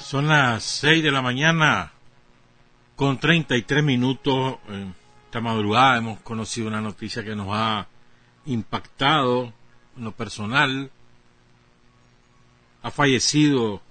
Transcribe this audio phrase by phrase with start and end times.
[0.01, 1.93] Son las 6 de la mañana
[2.97, 4.57] con 33 minutos.
[5.27, 7.87] Esta madrugada hemos conocido una noticia que nos ha
[8.45, 9.53] impactado
[9.95, 10.91] en lo personal
[12.83, 13.81] ha fallecido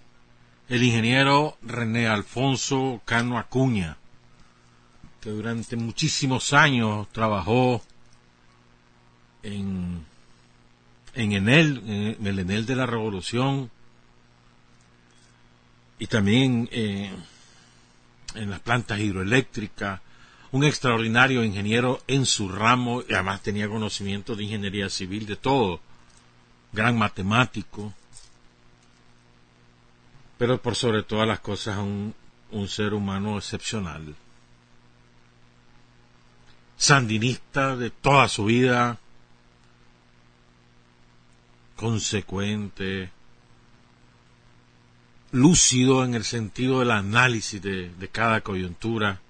[0.69, 3.97] el ingeniero René Alfonso Cano Acuña,
[5.21, 7.83] que durante muchísimos años trabajó
[9.43, 10.05] en,
[11.15, 13.71] en Enel, en el Enel de la Revolución,
[15.99, 17.11] y también eh,
[18.35, 20.01] en las plantas hidroeléctricas,
[20.51, 25.81] un extraordinario ingeniero en su ramo, y además tenía conocimiento de ingeniería civil, de todo,
[26.73, 27.95] gran matemático,
[30.43, 32.13] pero por sobre todas las cosas un,
[32.51, 34.17] un ser humano excepcional.
[36.77, 38.99] Sandinista de toda su vida,
[41.77, 43.13] consecuente,
[45.31, 49.21] lúcido en el sentido del análisis de, de, cada coyuntura,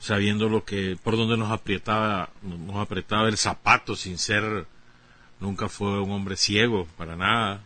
[0.00, 4.66] sabiendo lo que por donde nos apretaba nos apretaba el zapato sin ser
[5.38, 7.62] nunca fue un hombre ciego para nada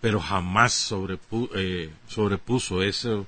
[0.00, 0.92] pero jamás
[1.54, 3.26] eh, sobrepuso eso,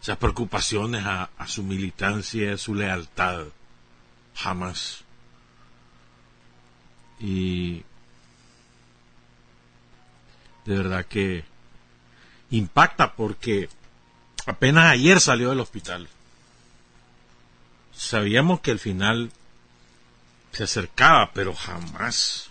[0.00, 3.46] esas preocupaciones a, a su militancia, a su lealtad.
[4.34, 5.02] Jamás.
[7.18, 7.82] Y
[10.64, 11.44] de verdad que
[12.50, 13.68] impacta porque
[14.46, 16.08] apenas ayer salió del hospital.
[17.92, 19.32] Sabíamos que el final
[20.52, 22.50] se acercaba, pero jamás,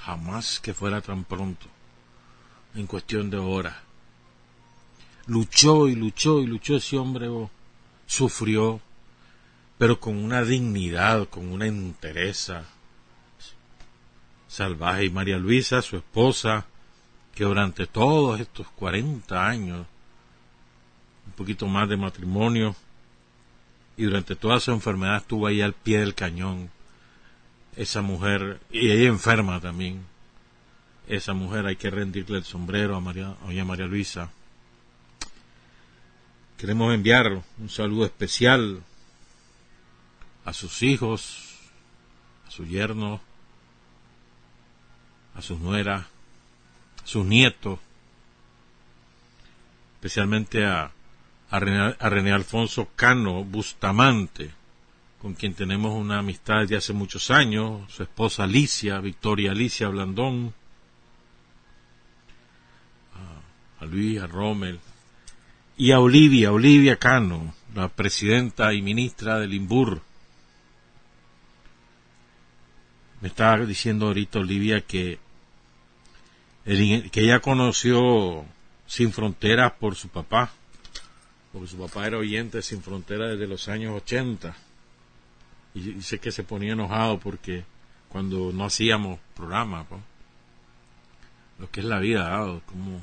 [0.00, 1.75] jamás que fuera tan pronto
[2.76, 3.76] en cuestión de horas.
[5.26, 7.50] Luchó y luchó y luchó ese hombre, oh,
[8.06, 8.80] sufrió,
[9.78, 12.64] pero con una dignidad, con una entereza
[14.46, 15.06] salvaje.
[15.06, 16.66] Y María Luisa, su esposa,
[17.34, 19.86] que durante todos estos 40 años,
[21.26, 22.76] un poquito más de matrimonio,
[23.96, 26.70] y durante toda su enfermedad estuvo ahí al pie del cañón.
[27.76, 30.06] Esa mujer, y ella enferma también,
[31.08, 34.30] esa mujer hay que rendirle el sombrero a María, a María Luisa.
[36.58, 38.82] Queremos enviar un saludo especial
[40.44, 41.58] a sus hijos,
[42.46, 43.20] a su yerno,
[45.34, 46.06] a sus nueras,
[47.02, 47.78] a sus nietos,
[49.96, 50.92] especialmente a,
[51.50, 54.50] a, René, Alfonso Cano Bustamante,
[55.20, 60.54] con quien tenemos una amistad de hace muchos años, su esposa Alicia, Victoria Alicia Blandón,
[63.86, 64.80] Luis, a Rommel,
[65.76, 70.00] y a Olivia, Olivia Cano, la presidenta y ministra del INBUR.
[73.20, 75.18] Me estaba diciendo ahorita Olivia que,
[76.64, 78.44] que ella conoció
[78.86, 80.52] Sin Fronteras por su papá,
[81.52, 84.56] porque su papá era oyente de Sin Fronteras desde los años 80.
[85.74, 87.64] Y dice que se ponía enojado porque
[88.08, 89.84] cuando no hacíamos programa,
[91.58, 92.34] lo que es la vida,
[92.64, 93.02] como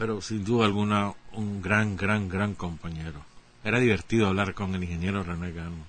[0.00, 3.22] pero sin duda alguna un gran, gran, gran compañero.
[3.62, 5.84] Era divertido hablar con el ingeniero René Gano.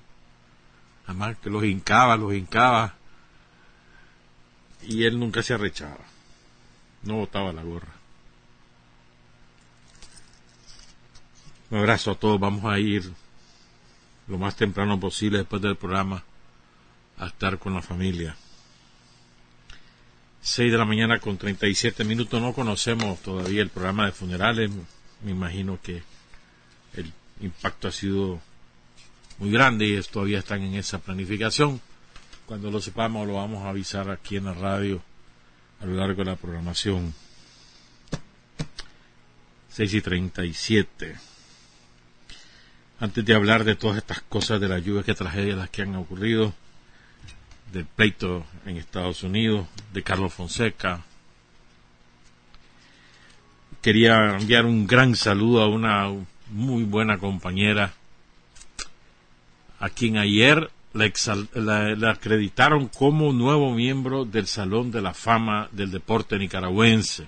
[1.07, 2.95] Además que los hincaba, los hincaba,
[4.81, 6.03] y él nunca se arrechaba.
[7.03, 7.93] No botaba la gorra.
[11.69, 12.37] Un abrazo a todos.
[12.37, 13.13] Vamos a ir
[14.27, 16.21] lo más temprano posible después del programa
[17.17, 18.35] a estar con la familia.
[20.41, 22.41] 6 de la mañana con 37 minutos.
[22.41, 24.71] No conocemos todavía el programa de funerales.
[25.23, 26.01] Me imagino que
[26.93, 28.41] el impacto ha sido
[29.37, 31.79] muy grande y todavía están en esa planificación.
[32.45, 35.01] Cuando lo sepamos lo vamos a avisar aquí en la radio
[35.79, 37.13] a lo largo de la programación.
[39.69, 41.15] 6 y 37.
[42.99, 45.95] Antes de hablar de todas estas cosas de la lluvia, que tragedias las que han
[45.95, 46.53] ocurrido,
[47.71, 51.03] del pleito en Estados Unidos, de Carlos Fonseca.
[53.81, 56.11] Quería enviar un gran saludo a una
[56.49, 57.93] muy buena compañera,
[59.79, 66.37] a quien ayer le, acreditaron como nuevo miembro del Salón de la Fama del Deporte
[66.37, 67.27] Nicaragüense.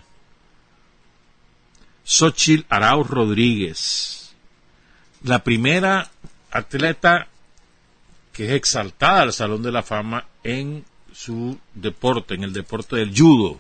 [2.03, 4.35] Xochil Arau Rodríguez,
[5.23, 6.11] la primera
[6.51, 7.29] atleta
[8.33, 10.83] que es exaltada al Salón de la Fama en
[11.13, 13.59] su deporte, en el deporte del judo.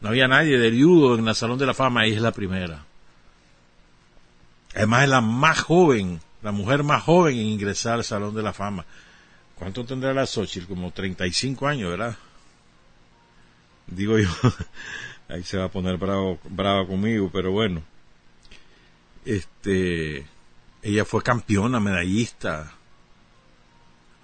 [0.00, 2.84] No había nadie del judo en el Salón de la Fama, ella es la primera.
[4.74, 8.52] Además es la más joven, la mujer más joven en ingresar al Salón de la
[8.52, 8.86] Fama.
[9.56, 10.66] ¿Cuánto tendrá la Xochitl?
[10.66, 12.16] Como 35 años, ¿verdad?
[13.86, 14.28] Digo yo,
[15.28, 17.82] ahí se va a poner bravo, brava conmigo, pero bueno.
[19.24, 20.26] Este,
[20.82, 22.74] ella fue campeona, medallista,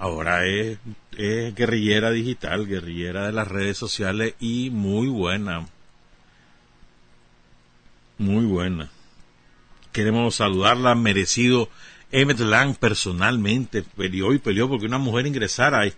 [0.01, 0.79] ahora es,
[1.13, 5.69] guerrillera digital, guerrillera de las redes sociales y muy buena.
[8.17, 8.91] Muy buena.
[9.93, 11.69] Queremos saludarla, merecido.
[12.11, 15.95] Emmett Lang personalmente peleó y peleó porque una mujer ingresara y,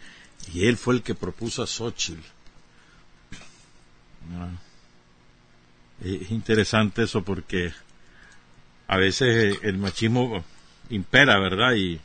[0.56, 2.20] él fue el que propuso a Xochitl.
[4.32, 4.50] Ah.
[6.04, 7.72] Es interesante eso porque
[8.88, 10.44] a veces el machismo
[10.90, 11.74] impera, ¿verdad?
[11.74, 12.00] Y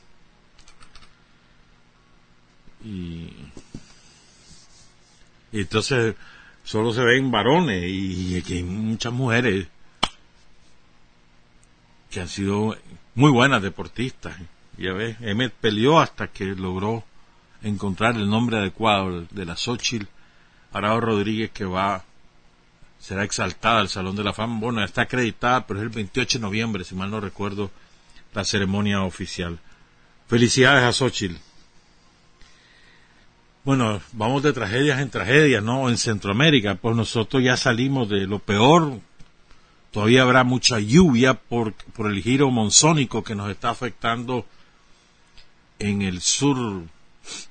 [2.84, 3.30] y,
[5.52, 6.16] entonces
[6.64, 9.68] solo se ven varones y, que hay muchas mujeres
[12.10, 12.78] que han sido
[13.16, 14.36] muy buenas deportistas.
[14.78, 17.04] Ya ves, Emmet peleó hasta que logró
[17.64, 20.06] encontrar el nombre adecuado de la Xochitl
[20.72, 22.04] Arao Rodríguez que va
[23.00, 24.60] será exaltada al Salón de la Fama.
[24.60, 27.72] Bueno, está acreditada, pero es el 28 de noviembre, si mal no recuerdo,
[28.34, 29.60] la ceremonia oficial.
[30.28, 31.36] Felicidades a Xochitl.
[33.68, 35.90] Bueno, vamos de tragedias en tragedias, ¿no?
[35.90, 39.02] En Centroamérica, pues nosotros ya salimos de lo peor.
[39.92, 44.46] Todavía habrá mucha lluvia por, por el giro monzónico que nos está afectando
[45.80, 46.84] en el sur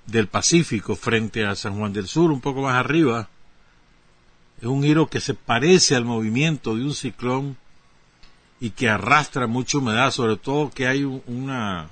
[0.06, 3.28] del Pacífico, frente a San Juan del Sur, un poco más arriba.
[4.62, 7.58] Es un giro que se parece al movimiento de un ciclón
[8.58, 11.90] y que arrastra mucha humedad, sobre todo que hay una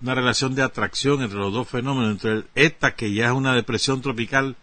[0.00, 4.00] una relación de atracción entre los dos fenómenos, entre esta que ya es una depresión
[4.00, 4.56] tropical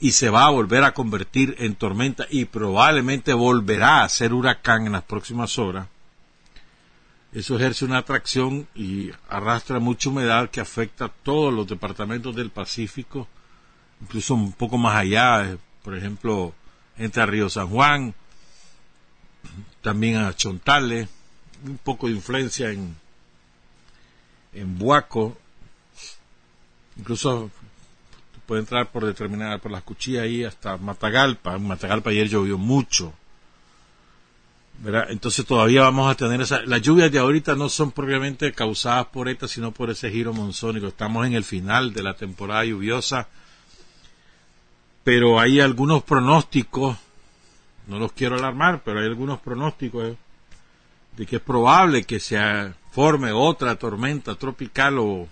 [0.00, 4.86] y se va a volver a convertir en tormenta y probablemente volverá a ser huracán
[4.86, 5.86] en las próximas horas.
[7.32, 12.50] Eso ejerce una atracción y arrastra mucha humedad que afecta a todos los departamentos del
[12.50, 13.28] Pacífico,
[14.02, 16.52] incluso un poco más allá, eh, por ejemplo,
[16.98, 18.14] entre Río San Juan,
[19.80, 21.08] también a Chontales,
[21.64, 22.96] un poco de influencia en,
[24.52, 25.36] en Buaco,
[26.96, 27.50] incluso
[28.46, 31.56] puede entrar por determinada, por las cuchillas ahí hasta Matagalpa.
[31.56, 33.12] En Matagalpa ayer llovió mucho.
[34.78, 35.06] ¿verdad?
[35.10, 36.62] Entonces todavía vamos a tener esa...
[36.62, 40.88] Las lluvias de ahorita no son propiamente causadas por esta, sino por ese giro monzónico.
[40.88, 43.28] Estamos en el final de la temporada lluviosa,
[45.04, 46.96] pero hay algunos pronósticos
[47.86, 50.16] no los quiero alarmar, pero hay algunos pronósticos
[51.16, 52.38] de que es probable que se
[52.92, 55.28] forme otra tormenta tropical o,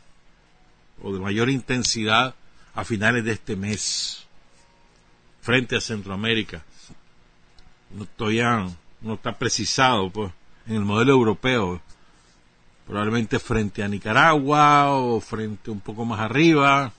[1.02, 2.34] o de mayor intensidad
[2.74, 4.26] a finales de este mes
[5.42, 6.64] frente a Centroamérica.
[7.90, 8.66] No, todavía
[9.02, 10.32] no está precisado pues,
[10.66, 11.80] en el modelo europeo.
[12.86, 16.92] Probablemente frente a Nicaragua o frente un poco más arriba.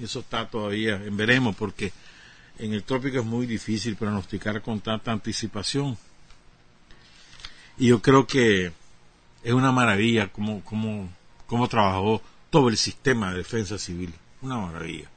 [0.00, 1.92] Eso está todavía en veremos porque
[2.58, 5.98] en el trópico es muy difícil pronosticar con tanta anticipación.
[7.76, 8.72] Y yo creo que
[9.42, 11.08] es una maravilla cómo, cómo,
[11.46, 14.12] cómo trabajó todo el sistema de defensa civil.
[14.42, 15.08] Una maravilla.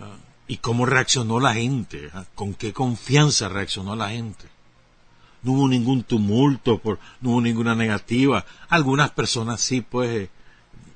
[0.00, 0.16] Ah,
[0.46, 4.46] y cómo reaccionó la gente, ah, con qué confianza reaccionó la gente.
[5.42, 8.44] No hubo ningún tumulto, por, no hubo ninguna negativa.
[8.68, 10.30] Algunas personas sí, pues, eh,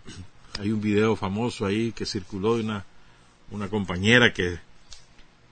[0.61, 2.85] hay un video famoso ahí que circuló de una,
[3.51, 4.59] una compañera que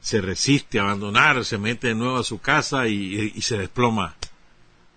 [0.01, 4.15] se resiste a abandonar, se mete de nuevo a su casa y, se desploma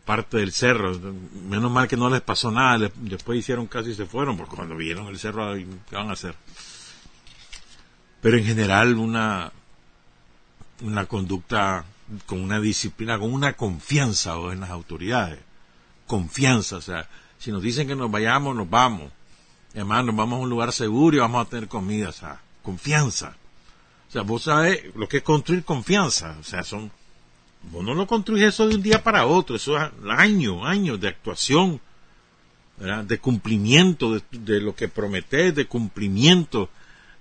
[0.09, 0.99] parte del cerro.
[1.47, 4.75] Menos mal que no les pasó nada, después hicieron caso y se fueron, porque cuando
[4.75, 6.33] vieron el cerro, ¿qué van a hacer?
[8.19, 9.51] Pero en general una,
[10.81, 11.85] una conducta
[12.25, 15.41] con una disciplina, con una confianza en las autoridades.
[16.07, 19.11] Confianza, o sea, si nos dicen que nos vayamos, nos vamos.
[19.75, 23.35] Además, nos vamos a un lugar seguro y vamos a tener comida, o sea, confianza.
[24.07, 26.35] O sea, vos sabés lo que es construir confianza.
[26.39, 26.91] O sea, son.
[27.63, 29.55] Vos no lo construís eso de un día para otro.
[29.55, 31.81] Eso es años, años de actuación,
[32.77, 36.69] de cumplimiento de, lo que prometés, de cumplimiento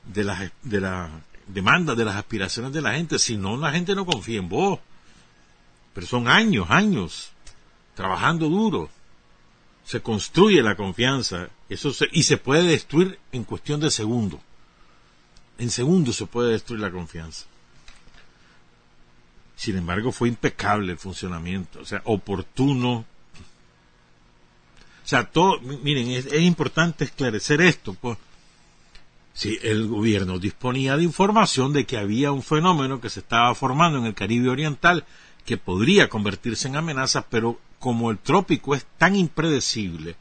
[0.05, 1.11] de las de la
[1.49, 3.19] demandas, de las aspiraciones de la gente.
[3.19, 4.79] Si no, la gente no confía en vos.
[5.93, 7.31] Pero son años, años,
[7.95, 8.91] trabajando duro.
[9.85, 14.41] Se construye la confianza eso y se puede destruir en cuestión de segundos
[15.59, 17.45] en segundos se puede destruir la confianza.
[19.59, 23.05] Sin embargo, fue impecable el funcionamiento, o sea, oportuno.
[25.05, 28.17] O sea, todo, miren, es, importante esclarecer esto, pues.
[29.35, 33.99] Si el gobierno disponía de información de que había un fenómeno que se estaba formando
[33.99, 35.05] en el Caribe Oriental
[35.45, 40.15] que podría convertirse en amenaza, pero como el trópico es tan impredecible,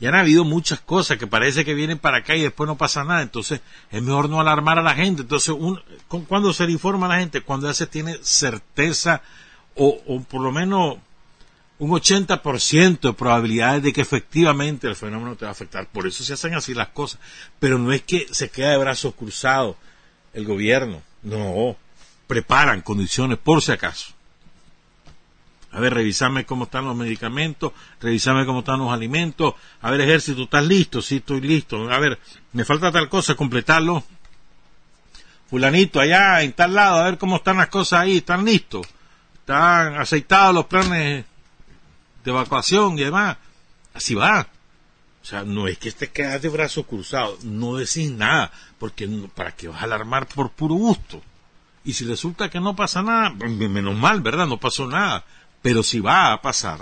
[0.00, 3.02] y han habido muchas cosas que parece que vienen para acá y después no pasa
[3.02, 3.22] nada.
[3.22, 5.22] Entonces es mejor no alarmar a la gente.
[5.22, 5.80] Entonces, un,
[6.28, 7.40] ¿cuándo se le informa a la gente?
[7.40, 9.22] Cuando ya se tiene certeza
[9.74, 10.98] o, por lo menos
[11.80, 15.88] un 80% de probabilidades de que efectivamente el fenómeno te va a afectar.
[15.88, 17.18] Por eso se hacen así las cosas.
[17.58, 19.76] Pero no es que se quede de brazos cruzados
[20.32, 21.02] el gobierno.
[21.22, 21.76] No,
[22.28, 24.17] preparan condiciones por si acaso.
[25.70, 29.54] A ver, revisame cómo están los medicamentos, revisame cómo están los alimentos.
[29.82, 31.02] A ver, ejército, ¿estás listo?
[31.02, 31.90] Sí, estoy listo.
[31.90, 32.18] A ver,
[32.52, 34.02] me falta tal cosa, completarlo.
[35.50, 38.86] Fulanito, allá, en tal lado, a ver cómo están las cosas ahí, ¿están listos?
[39.34, 41.24] ¿Están aceitados los planes
[42.24, 43.36] de evacuación y demás?
[43.94, 44.46] Así va.
[45.22, 49.52] O sea, no es que te quedas de brazos cruzados, no decís nada, porque para
[49.52, 51.22] que vas a alarmar por puro gusto.
[51.84, 54.46] Y si resulta que no pasa nada, menos mal, ¿verdad?
[54.46, 55.24] No pasó nada.
[55.62, 56.80] Pero si va a pasar,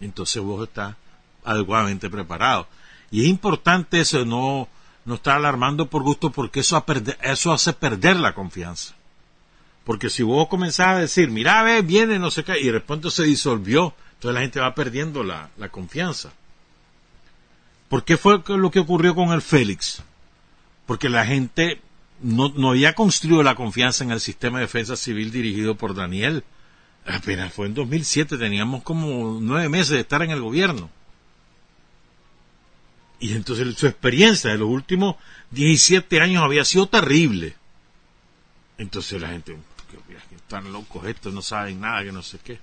[0.00, 0.96] entonces vos estás
[1.44, 2.66] adecuadamente preparado.
[3.10, 4.68] Y es importante eso, no,
[5.04, 6.84] no estar alarmando por gusto, porque eso,
[7.22, 8.94] eso hace perder la confianza.
[9.84, 13.10] Porque si vos comenzás a decir, mira, ve, viene, no sé qué, y de repente
[13.10, 16.32] se disolvió, entonces la gente va perdiendo la, la confianza.
[17.88, 20.02] ¿Por qué fue lo que ocurrió con el Félix?
[20.86, 21.80] Porque la gente
[22.22, 26.44] no, no había construido la confianza en el sistema de defensa civil dirigido por Daniel
[27.06, 30.90] Apenas fue en 2007, teníamos como nueve meses de estar en el gobierno.
[33.18, 35.16] Y entonces su experiencia de los últimos
[35.50, 37.54] 17 años había sido terrible.
[38.78, 39.56] Entonces la gente,
[40.34, 42.58] están locos estos, no saben nada, que no sé qué.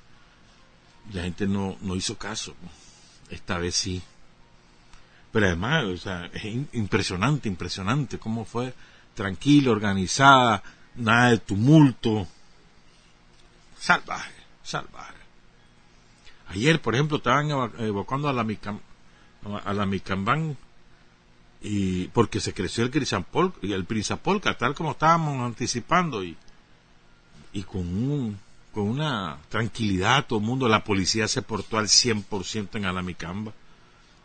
[1.14, 2.56] La gente no, no hizo caso.
[3.30, 4.02] Esta vez sí.
[5.32, 8.74] Pero además, o sea, es impresionante, impresionante cómo fue
[9.14, 10.64] tranquila, organizada,
[10.96, 12.28] nada de tumulto
[13.80, 15.16] salvaje, salvaje.
[16.50, 18.46] Ayer, por ejemplo, estaban evocando a la,
[19.64, 20.58] a la Micambán
[21.62, 26.38] y porque se creció el Crisampol y el Prinzapolca, tal como estábamos anticipando y,
[27.52, 28.40] y con un,
[28.74, 33.54] con una tranquilidad todo el mundo, la policía se portó al 100% en Alamicamba.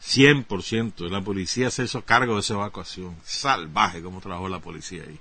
[0.05, 3.17] 100%, la policía se hizo cargo de esa evacuación.
[3.25, 5.19] Salvaje como trabajó la policía ahí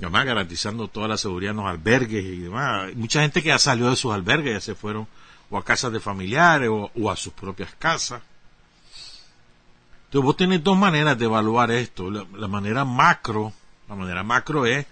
[0.00, 2.94] además garantizando toda la seguridad en los albergues y demás.
[2.94, 5.08] Mucha gente que ya salió de sus albergues, ya se fueron
[5.50, 8.22] o a casas de familiares o, a sus propias casas.
[10.06, 12.10] Entonces vos tenés dos maneras de evaluar esto.
[12.10, 13.52] La, manera macro,
[13.88, 14.86] la manera macro es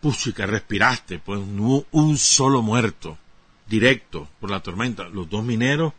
[0.00, 3.18] puchica, respiraste, pues no hubo un solo muerto
[3.66, 5.08] directo por la tormenta.
[5.08, 5.92] Los dos mineros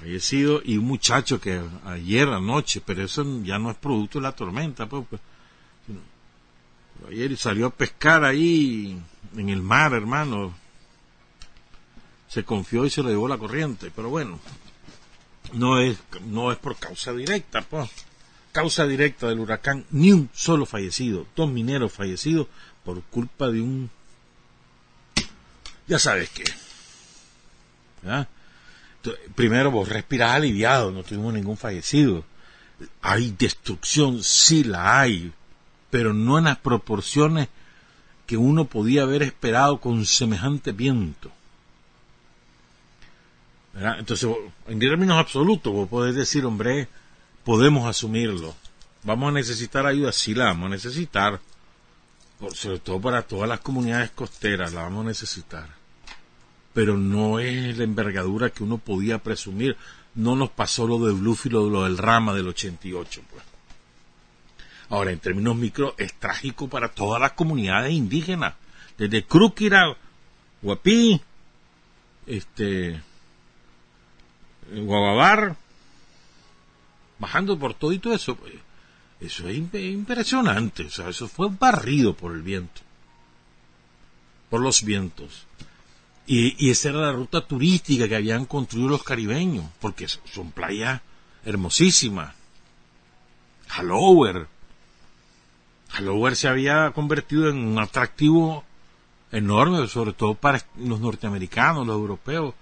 [0.00, 4.32] fallecidos y un muchacho que ayer anoche, pero eso ya no es producto de la
[4.32, 5.22] tormenta, pues, pues
[7.08, 9.00] ayer salió a pescar ahí
[9.36, 10.54] en el mar, hermano.
[12.28, 14.38] Se confió y se le llevó la corriente, pero bueno,
[15.52, 17.90] no es, no es por causa directa, pues.
[18.52, 22.46] Causa directa del huracán, ni un solo fallecido, dos mineros fallecidos
[22.84, 23.90] por culpa de un...
[25.86, 26.44] Ya sabes qué.
[29.34, 32.24] Primero vos respirás aliviado, no tuvimos ningún fallecido.
[33.02, 35.32] Hay destrucción, sí la hay,
[35.90, 37.48] pero no en las proporciones
[38.26, 41.30] que uno podía haber esperado con semejante viento.
[43.74, 44.28] Entonces,
[44.66, 46.88] en términos absolutos, vos podés decir, hombre,
[47.44, 48.54] podemos asumirlo.
[49.04, 51.40] Vamos a necesitar ayuda, sí la vamos a necesitar,
[52.54, 55.68] sobre todo para todas las comunidades costeras, la vamos a necesitar.
[56.72, 59.76] Pero no es la envergadura que uno podía presumir.
[60.14, 63.55] No nos pasó lo de Bluefield o lo del Rama del 88, pues.
[64.88, 68.54] Ahora, en términos micro, es trágico para todas las comunidades indígenas,
[68.96, 69.96] desde Crúquira,
[70.62, 71.20] Guapí,
[72.26, 73.00] este,
[74.72, 75.56] Guababar,
[77.18, 78.54] bajando por todo y todo eso, pues,
[79.20, 82.82] eso es impresionante, o sea, eso fue barrido por el viento,
[84.50, 85.46] por los vientos.
[86.28, 91.00] Y, y, esa era la ruta turística que habían construido los caribeños, porque son playas
[91.44, 92.34] hermosísimas.
[93.68, 94.48] Hallower.
[95.90, 98.64] Hallower se había convertido en un atractivo
[99.32, 102.54] enorme, sobre todo para los norteamericanos, los europeos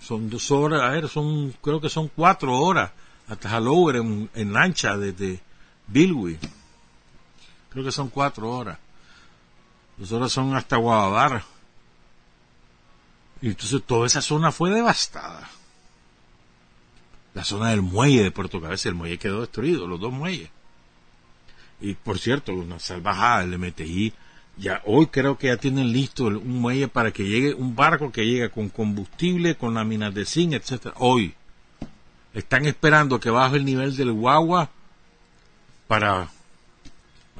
[0.00, 2.90] son dos horas, a ver, son, creo que son cuatro horas
[3.28, 5.40] hasta Hallower en, lancha desde
[5.86, 6.38] Bilwi.
[7.68, 8.78] Creo que son cuatro horas.
[9.96, 11.44] Dos horas son hasta Guadalajara.
[13.42, 15.48] Y entonces toda esa zona fue devastada.
[17.34, 20.50] La zona del muelle de Puerto Cabeza, el muelle quedó destruido, los dos muelles.
[21.80, 24.12] Y por cierto, una salvajada del MTI
[24.56, 28.26] ya hoy creo que ya tienen listo un muelle para que llegue un barco que
[28.26, 30.94] llegue con combustible, con láminas de zinc, etcétera.
[30.98, 31.34] Hoy
[32.34, 34.70] están esperando que baje el nivel del guagua
[35.88, 36.28] para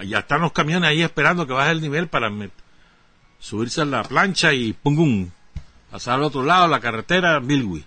[0.03, 2.33] ya están los camiones ahí esperando que baje el nivel para
[3.39, 5.29] subirse a la plancha y pum,
[5.91, 7.85] pasar al otro lado la carretera Bilwi.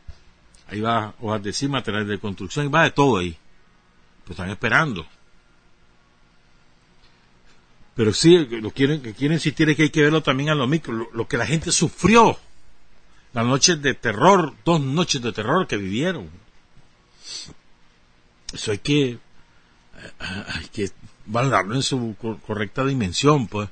[0.67, 3.37] Ahí va hojas de zinc, materiales de construcción, y va de todo ahí.
[4.23, 5.05] Pues están esperando.
[7.95, 10.67] Pero sí, lo quieren, que quieren insistir es que hay que verlo también a lo
[10.67, 12.37] micro, lo, que la gente sufrió,
[13.33, 16.29] las noches de terror, dos noches de terror que vivieron.
[18.51, 19.19] Eso hay que, eh,
[20.19, 20.91] hay que
[21.25, 23.69] valorarlo en su correcta dimensión, pues.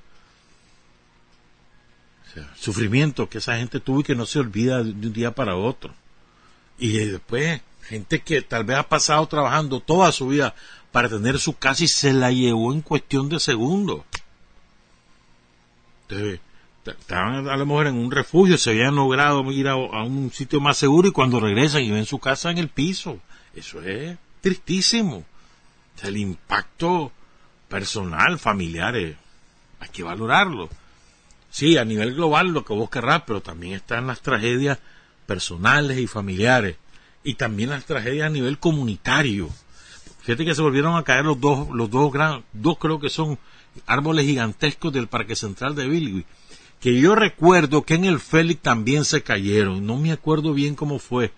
[2.55, 5.93] sufrimiento que esa gente tuvo y que no se olvida de un día para otro.
[6.77, 10.55] Y después, gente que tal vez ha pasado trabajando toda su vida
[10.91, 14.01] para tener su casa y se la llevó en cuestión de segundos.
[16.85, 20.77] estaban a lo mejor en un refugio, se habían logrado ir a, un sitio más
[20.77, 23.19] seguro y cuando regresan y ven su casa en el piso.
[23.55, 25.25] Eso es tristísimo.
[26.03, 27.11] el impacto
[27.69, 30.69] personal, familiar, hay que valorarlo.
[31.49, 34.79] Sí, a nivel global lo que vos querrás, pero también están las tragedias
[35.25, 36.77] personales y familiares.
[37.23, 39.49] Y también las tragedias a nivel comunitario.
[40.21, 43.39] Fíjate que se volvieron a caer los dos, los dos gran, dos creo que son
[43.85, 46.25] árboles gigantescos del Parque Central de Bilwi.
[46.79, 49.85] Que yo recuerdo que en el Félix también se cayeron.
[49.85, 51.31] No me acuerdo bien cómo fue.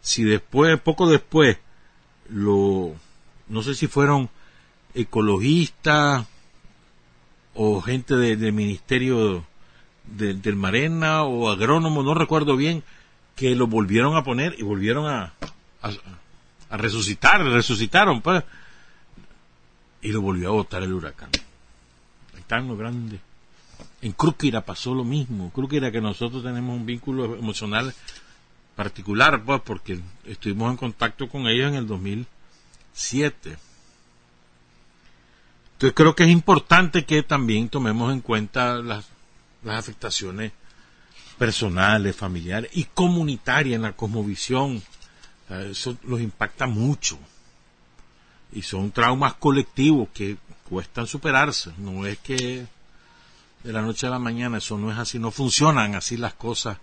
[0.00, 1.58] Si después, poco después,
[2.28, 2.94] lo,
[3.48, 4.30] no sé si fueron
[4.94, 6.26] ecologistas
[7.54, 9.44] o gente del Ministerio
[10.04, 12.82] del Marena o agrónomo, no recuerdo bien,
[13.38, 15.32] que lo volvieron a poner y volvieron a,
[16.70, 18.42] a resucitar, resucitaron, pues.
[20.02, 21.30] Y lo volvió a botar el huracán.
[22.48, 23.20] Tan lo grande.
[24.00, 25.50] En Crúquira pasó lo mismo.
[25.50, 27.94] Crúquira que nosotros tenemos un vínculo emocional
[28.74, 33.58] particular, pues, porque estuvimos en contacto con ellos en el 2007.
[35.72, 39.06] Entonces creo que es importante que también tomemos en cuenta las,
[39.62, 40.52] las afectaciones
[41.38, 44.82] personales, familiares y comunitarias en la cosmovisión
[45.50, 47.18] eso los impacta mucho.
[48.52, 50.36] Y son traumas colectivos que
[50.68, 51.72] cuestan superarse.
[51.78, 52.66] No es que
[53.64, 56.78] de la noche a la mañana eso no es así, no funcionan así las cosas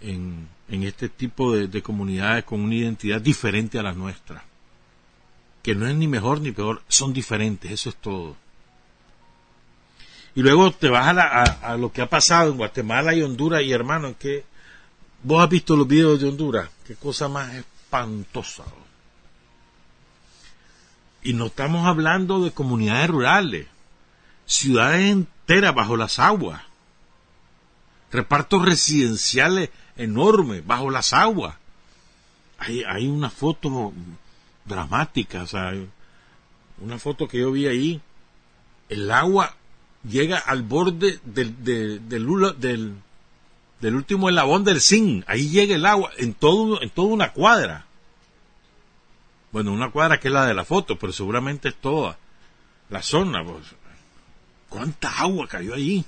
[0.00, 4.44] en, en este tipo de, de comunidades con una identidad diferente a la nuestra.
[5.62, 8.36] Que no es ni mejor ni peor, son diferentes, eso es todo.
[10.34, 14.16] Y luego te vas a, lo que ha pasado en Guatemala y Honduras y hermano,
[14.18, 14.44] que
[15.22, 18.64] vos has visto los videos de Honduras, qué cosa más espantosa.
[21.22, 23.68] Y no estamos hablando de comunidades rurales,
[24.44, 26.60] ciudades enteras bajo las aguas,
[28.10, 31.54] repartos residenciales enormes bajo las aguas.
[32.58, 33.92] Hay, hay una foto
[34.64, 35.72] dramática, o sea,
[36.80, 38.00] una foto que yo vi ahí,
[38.88, 39.54] el agua
[40.08, 46.82] llega al borde del, del, último eslabón del zinc, ahí llega el agua en todo,
[46.82, 47.86] en toda una cuadra.
[49.52, 52.18] Bueno, una cuadra que es la de la foto, pero seguramente es toda
[52.90, 53.44] la zona.
[53.44, 53.64] Pues.
[54.68, 56.04] ¿Cuánta agua cayó ahí?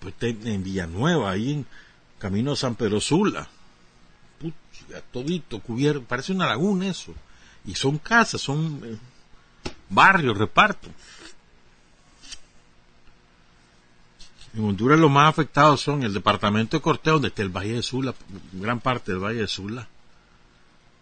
[0.00, 1.66] Pues en Villanueva, ahí en
[2.18, 3.48] Camino San Pedro Sula.
[4.40, 7.14] Pucha, todito cubierto, parece una laguna eso.
[7.64, 8.96] Y son casas, son eh,
[9.88, 10.88] barrios, reparto.
[14.54, 17.82] En Honduras los más afectados son el departamento de Cortés, donde está el Valle de
[17.82, 18.14] Sula,
[18.52, 19.88] gran parte del Valle de Sula,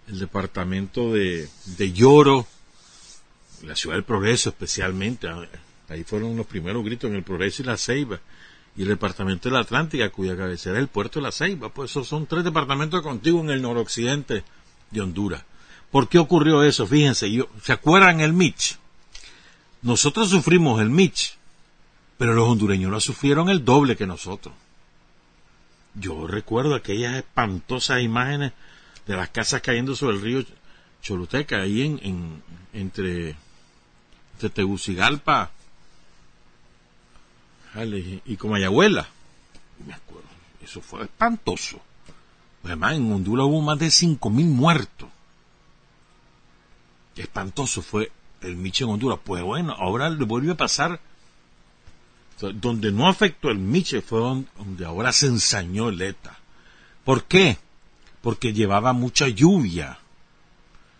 [0.06, 2.46] el departamento de, de Lloro,
[3.62, 5.48] la ciudad del Progreso especialmente, ah,
[5.88, 8.20] ahí fueron los primeros gritos en el Progreso y la Ceiba,
[8.76, 11.90] y el departamento de la Atlántica, cuya cabecera es el puerto de la Ceiba, pues
[11.90, 14.44] esos son tres departamentos contiguos en el noroccidente
[14.92, 15.44] de Honduras.
[15.90, 16.86] ¿Por qué ocurrió eso?
[16.86, 18.78] Fíjense, yo, ¿se acuerdan el Mitch?
[19.82, 21.36] Nosotros sufrimos el Mitch,
[22.20, 24.54] pero los hondureños lo sufrieron el doble que nosotros.
[25.94, 28.52] Yo recuerdo aquellas espantosas imágenes
[29.06, 30.44] de las casas cayendo sobre el río
[31.00, 32.42] Choluteca, ahí en,
[32.74, 33.36] entre,
[34.52, 35.50] Tegucigalpa
[38.26, 39.08] y Comayagüela.
[39.86, 40.28] Me acuerdo,
[40.62, 41.80] eso fue espantoso.
[42.64, 45.08] Además, en Honduras hubo más de 5.000 muertos.
[47.16, 49.18] Espantoso fue el Miche en Honduras.
[49.24, 51.00] Pues bueno, ahora le vuelve a pasar.
[52.40, 56.38] Donde no afectó el Miche fue donde ahora se ensañó el ETA.
[57.04, 57.58] ¿Por qué?
[58.22, 59.98] porque llevaba mucha lluvia.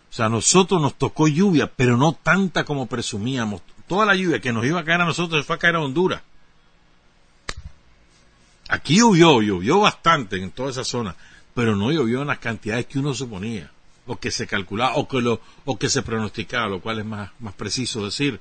[0.09, 3.61] O sea, a nosotros nos tocó lluvia, pero no tanta como presumíamos.
[3.87, 5.81] Toda la lluvia que nos iba a caer a nosotros se fue a caer a
[5.81, 6.21] Honduras.
[8.67, 11.15] Aquí llovió, llovió bastante en toda esa zona,
[11.53, 13.69] pero no llovió en las cantidades que uno suponía,
[14.05, 17.31] o que se calculaba, o que, lo, o que se pronosticaba, lo cual es más,
[17.39, 18.39] más preciso decir.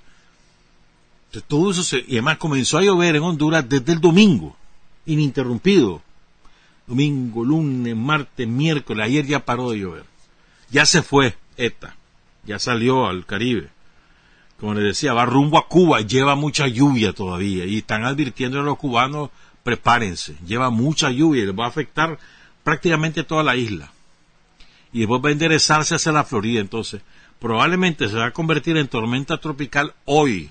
[1.46, 4.56] Todo eso se, y además comenzó a llover en Honduras desde el domingo,
[5.06, 6.02] ininterrumpido
[6.90, 10.04] domingo, lunes, martes, miércoles, ayer ya paró de llover.
[10.70, 11.94] Ya se fue ETA,
[12.44, 13.68] ya salió al Caribe.
[14.58, 18.64] Como les decía, va rumbo a Cuba, lleva mucha lluvia todavía y están advirtiendo a
[18.64, 19.30] los cubanos,
[19.62, 22.18] prepárense, lleva mucha lluvia y les va a afectar
[22.64, 23.92] prácticamente toda la isla.
[24.92, 27.02] Y después va a enderezarse hacia la Florida, entonces
[27.38, 30.50] probablemente se va a convertir en tormenta tropical hoy,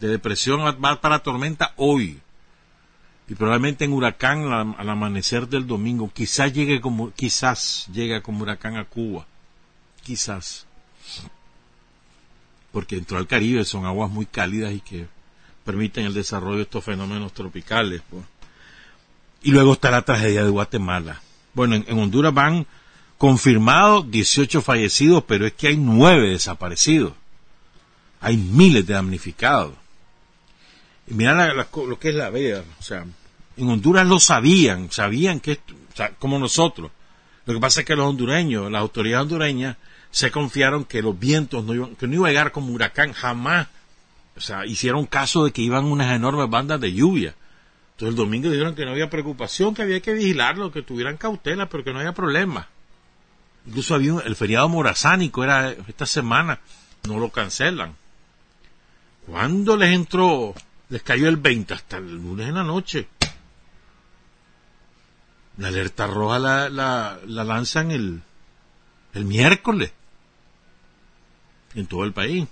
[0.00, 2.20] de depresión para tormenta hoy
[3.32, 6.10] y probablemente en huracán al, amanecer del domingo.
[6.12, 9.26] Quizás llegue como, quizás llegue como huracán a Cuba.
[10.02, 10.66] Quizás.
[12.72, 15.06] Porque entró al Caribe son aguas muy cálidas y que
[15.64, 18.02] permiten el desarrollo de estos fenómenos tropicales.
[18.10, 18.22] Pues.
[19.42, 21.22] Y luego está la tragedia de Guatemala.
[21.54, 22.66] Bueno, en, Honduras van
[23.16, 27.14] confirmados 18 fallecidos, pero es que hay nueve desaparecidos.
[28.20, 29.72] Hay miles de damnificados.
[31.12, 33.04] Y mira lo que es la vida, o sea,
[33.58, 35.60] en Honduras lo sabían, sabían que,
[35.92, 36.90] o sea, como nosotros.
[37.44, 39.76] Lo que pasa es que los hondureños, las autoridades hondureñas,
[40.10, 43.68] se confiaron que los vientos no iban, que no iba a llegar como huracán jamás.
[44.38, 47.34] O sea, hicieron caso de que iban unas enormes bandas de lluvia.
[47.90, 51.68] Entonces el domingo dijeron que no había preocupación, que había que vigilarlo, que tuvieran cautela,
[51.68, 52.68] pero que no había problema.
[53.66, 56.58] Incluso había el feriado morazánico, era esta semana,
[57.06, 57.96] no lo cancelan.
[59.26, 60.54] ¿Cuándo les entró
[60.92, 63.08] les cayó el 20 hasta el lunes en la noche.
[65.56, 68.20] La alerta roja la, la, lanzan el,
[69.14, 69.90] el miércoles
[71.74, 72.46] en todo el país.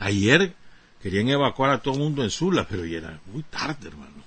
[0.00, 0.56] Ayer
[1.00, 4.24] querían evacuar a todo el mundo en Sula, pero ya era muy tarde, hermano.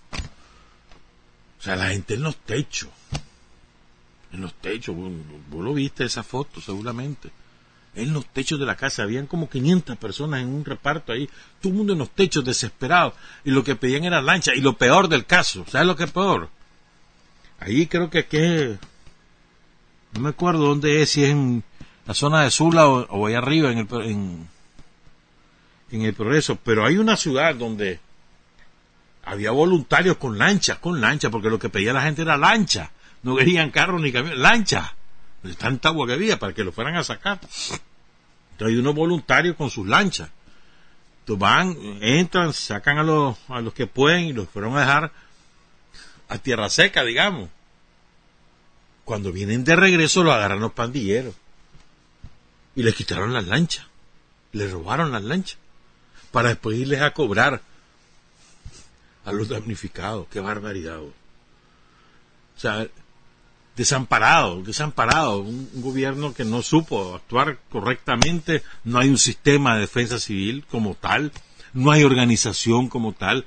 [1.59, 2.89] O sea, la gente en los techos.
[4.31, 7.42] En los techos, vos lo viste esa foto seguramente
[7.95, 9.03] en los techos de la casa.
[9.03, 11.29] Habían como 500 personas en un reparto ahí,
[11.62, 13.13] todo el mundo en los techos desesperado.
[13.43, 14.53] Y lo que pedían era lancha.
[14.56, 16.49] Y lo peor del caso, ¿sabes lo que es peor?
[17.60, 18.77] Ahí creo que que
[20.13, 21.63] no me acuerdo dónde es, si es en
[22.06, 23.88] la zona de Sula o, o allá arriba en el,
[25.91, 27.99] en, el Progreso, pero hay una ciudad donde
[29.25, 32.91] había voluntarios con lancha, con lancha, porque lo que pedía la gente era lancha,
[33.23, 34.95] no querían carros ni camiones, lancha
[35.43, 37.39] de tanta agua que había para que lo fueran a sacar.
[38.51, 40.29] Entonces hay unos voluntarios con sus lanchas.
[41.27, 45.12] van, entran, sacan a los, a los que pueden y los fueron a dejar
[46.29, 47.49] a tierra seca, digamos.
[49.03, 51.36] Cuando vienen de regreso los agarran los pandilleros
[52.75, 53.86] y les quitaron las lanchas,
[54.53, 55.58] les robaron las lanchas
[56.32, 57.62] para después irles a cobrar
[59.25, 60.27] a los damnificados.
[60.32, 60.99] Qué barbaridad.
[60.99, 61.13] O
[62.56, 62.88] sea,
[63.75, 70.19] desamparado, desamparado, un, gobierno que no supo actuar correctamente, no hay un sistema de defensa
[70.19, 71.31] civil como tal,
[71.73, 73.45] no hay organización como tal,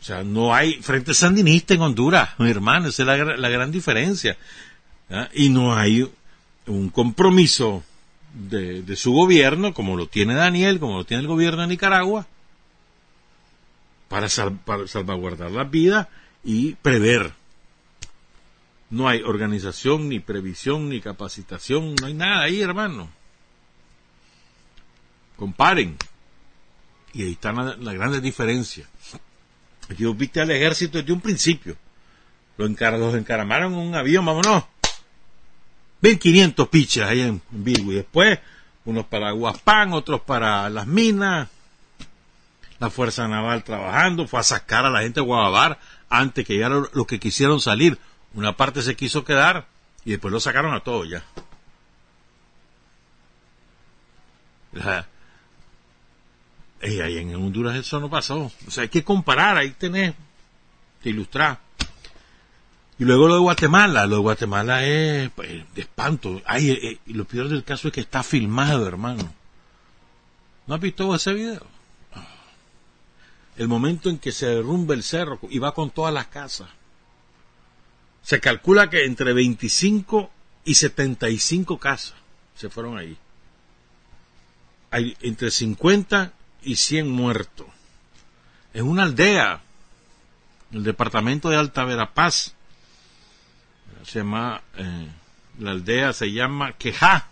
[0.00, 4.36] o sea, no hay frente sandinista en Honduras, mi hermano, esa es la, gran diferencia,
[5.34, 6.10] y no hay
[6.66, 7.84] un compromiso
[8.32, 12.26] de, su gobierno, como lo tiene Daniel, como lo tiene el gobierno de Nicaragua,
[14.08, 14.28] para,
[14.64, 16.08] para salvaguardar la vida
[16.42, 17.32] y prever
[18.92, 23.08] no hay organización, ni previsión, ni capacitación, no hay nada ahí, hermano.
[25.36, 25.96] Comparen.
[27.14, 28.86] Y ahí están las la grandes diferencias.
[29.96, 31.74] Yo viste al ejército desde un principio.
[32.58, 32.68] Los,
[33.14, 34.64] encaramaron en un avión, vámonos.
[36.02, 37.92] 1500 pichas ahí en, Vigo.
[37.92, 38.40] Y después,
[38.84, 41.48] unos para Guapán, otros para las minas.
[42.78, 44.28] La Fuerza Naval trabajando.
[44.28, 45.78] Fue a sacar a la gente de Guabar
[46.10, 47.98] antes que llegaran los que quisieron salir
[48.34, 49.66] una parte se quiso quedar
[50.04, 51.24] y después lo sacaron a todos ya.
[56.82, 58.50] Y ahí en Honduras eso no pasó.
[58.66, 60.14] O sea, hay que comparar, ahí tenés
[61.02, 61.60] que ilustrar.
[62.98, 66.40] Y luego lo de Guatemala, lo de Guatemala es pues, de espanto.
[66.44, 69.32] Ay, eh, eh, y lo peor del caso es que está filmado, hermano.
[70.66, 71.66] ¿No has visto ese video?
[73.56, 76.68] El momento en que se derrumba el cerro y va con todas las casas.
[78.22, 80.30] Se calcula que entre 25
[80.64, 82.14] y 75 casas
[82.54, 83.16] se fueron ahí.
[84.90, 86.32] Hay entre 50
[86.62, 87.66] y 100 muertos.
[88.74, 89.60] En una aldea,
[90.72, 92.54] el departamento de Alta Verapaz,
[94.04, 95.08] se llama, eh,
[95.58, 97.28] la aldea se llama Quejá,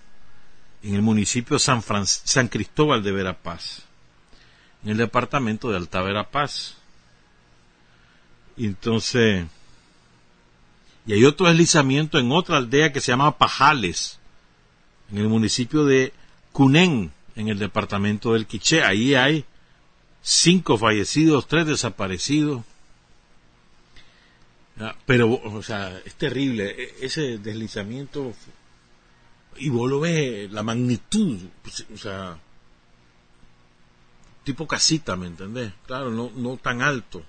[0.83, 3.83] en el municipio San, San Cristóbal de Verapaz,
[4.83, 6.77] en el departamento de Alta Verapaz.
[8.57, 9.47] Entonces,
[11.11, 14.21] y hay otro deslizamiento en otra aldea que se llama Pajales,
[15.11, 16.13] en el municipio de
[16.53, 18.85] Cunén, en el departamento del Quiché.
[18.85, 19.45] Ahí hay
[20.23, 22.63] cinco fallecidos, tres desaparecidos.
[25.05, 28.33] Pero, o sea, es terrible e, ese deslizamiento.
[29.57, 32.39] Y vos lo ves, la magnitud, pues, o sea,
[34.45, 35.73] tipo casita, ¿me entendés?
[35.89, 37.25] Claro, no, no tan alto.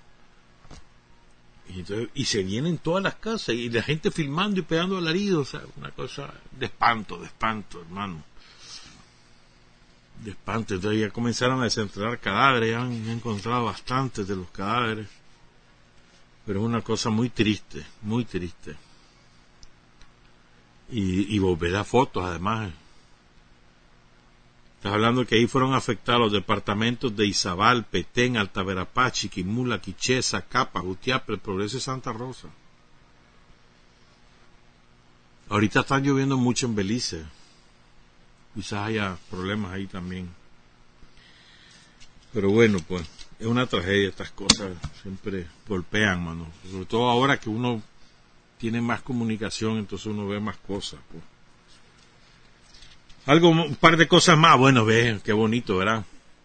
[2.14, 5.66] Y, se vienen todas las casas y la gente filmando y pegando alaridos, o sea,
[5.76, 8.22] una cosa de espanto, de espanto, hermano.
[10.22, 10.74] De espanto.
[10.74, 15.08] Entonces ya comenzaron a desenterrar cadáveres, han, encontrado bastantes de los cadáveres.
[16.44, 18.76] Pero es una cosa muy triste, muy triste.
[20.90, 22.72] Y, y a fotos, además,
[24.82, 30.80] Estás hablando que ahí fueron afectados los departamentos de Izabal, Petén, Altaverapá, Chiquimula, Quichesa, Capa,
[30.80, 32.48] Jutiape, Progreso y Santa Rosa.
[35.48, 37.22] Ahorita están lloviendo mucho en Belice.
[38.56, 40.28] Quizás haya problemas ahí también.
[42.32, 44.72] Pero bueno, pues es una tragedia estas cosas.
[45.00, 46.48] Siempre golpean, mano.
[46.68, 47.80] Sobre todo ahora que uno
[48.58, 50.98] tiene más comunicación, entonces uno ve más cosas.
[51.08, 51.22] Pues.
[53.26, 54.58] Algo, un par de cosas más.
[54.58, 56.04] Bueno, ve, qué bonito, ¿verdad?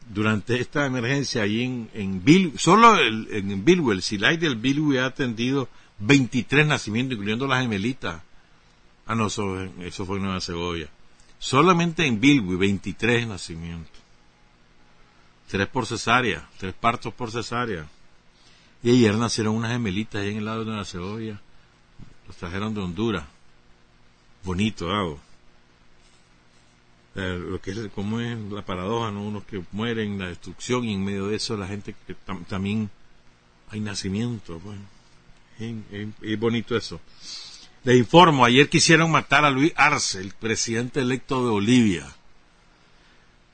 [0.10, 5.08] Durante esta emergencia allí en, en Bill, solo el, en Billwell, Silay del Billwell ha
[5.08, 5.68] atendido
[6.00, 8.22] 23 nacimientos, incluyendo las gemelitas.
[9.06, 10.88] Ah, no, eso, eso fue en Nueva Segovia.
[11.40, 13.98] Solamente en Billwell, 23 nacimientos.
[15.48, 17.88] Tres por cesárea, tres partos por cesárea.
[18.84, 21.42] Y ayer nacieron unas gemelitas ahí en el lado de Nueva Segovia.
[22.28, 23.26] Los trajeron de Honduras.
[24.44, 25.27] Bonito, hago.
[27.22, 29.24] Lo que es como es la paradoja, ¿no?
[29.24, 32.16] unos que mueren, la destrucción y en medio de eso la gente que
[32.48, 32.90] también
[33.70, 34.82] hay nacimiento, bueno,
[35.60, 37.02] es, bonito eso.
[37.84, 42.06] Le informo, ayer quisieron matar a Luis Arce, el presidente electo de Bolivia.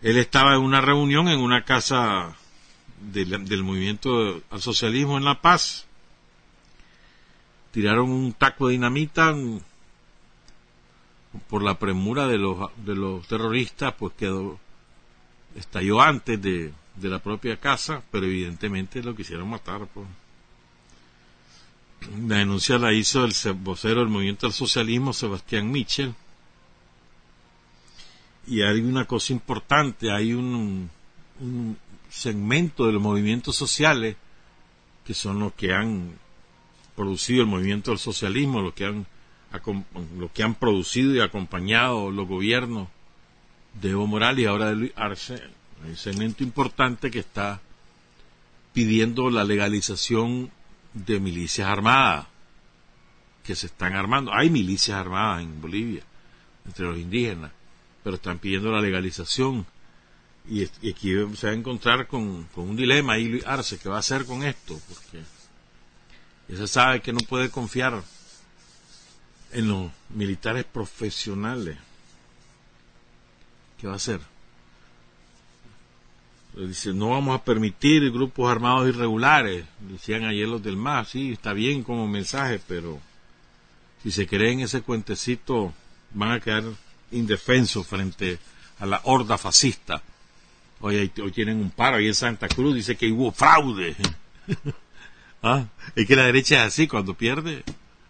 [0.01, 2.35] Él estaba en una reunión en una casa
[2.99, 5.85] del movimiento al socialismo en La Paz.
[7.71, 9.33] Tiraron un taco de dinamita,
[11.49, 14.59] por la premura de los, de los terroristas, pues quedó,
[15.55, 19.87] estalló antes de, de la propia casa, pero evidentemente lo quisieron matar.
[19.87, 20.07] Pues.
[22.27, 26.13] La denuncia la hizo el vocero del movimiento del socialismo, Sebastián Michel.
[28.45, 30.89] Y hay una cosa importante, hay un,
[31.39, 31.77] un
[32.09, 34.17] segmento de los movimientos sociales,
[35.05, 36.13] que son los que han
[36.95, 39.07] producido el movimiento del socialismo, los que han,
[40.17, 42.87] los que han producido y acompañado los gobiernos
[43.81, 45.41] de Evo Morales y ahora de Luis Arce,
[45.83, 47.61] hay segmento importante que está
[48.73, 50.51] pidiendo la legalización
[50.93, 52.27] de milicias armadas
[53.43, 54.33] que se están armando.
[54.33, 56.03] Hay milicias armadas en Bolivia
[56.65, 57.51] entre los indígenas,
[58.03, 59.65] pero están pidiendo la legalización.
[60.49, 64.25] Y, aquí se va a encontrar con, un dilema ahí Arce, ¿qué va a hacer
[64.25, 64.79] con esto?
[64.89, 65.23] Porque
[66.47, 68.03] ya se sabe que no puede confiar
[69.53, 71.77] en los militares profesionales.
[73.79, 74.19] ¿Qué va a hacer?
[76.55, 79.65] Dice, no vamos a permitir grupos armados irregulares.
[79.79, 82.99] Decían ayer los del MAS, sí, está bien como mensaje, pero
[84.03, 85.73] si se creen ese cuentecito,
[86.11, 86.63] van a quedar
[87.11, 88.37] indefensos frente
[88.79, 90.03] a la horda fascista.
[90.79, 93.95] Hoy, hoy tienen un paro ahí en Santa Cruz, dice que hubo fraude.
[95.41, 95.65] ¿Ah?
[95.95, 97.63] Es que la derecha es así, cuando pierde,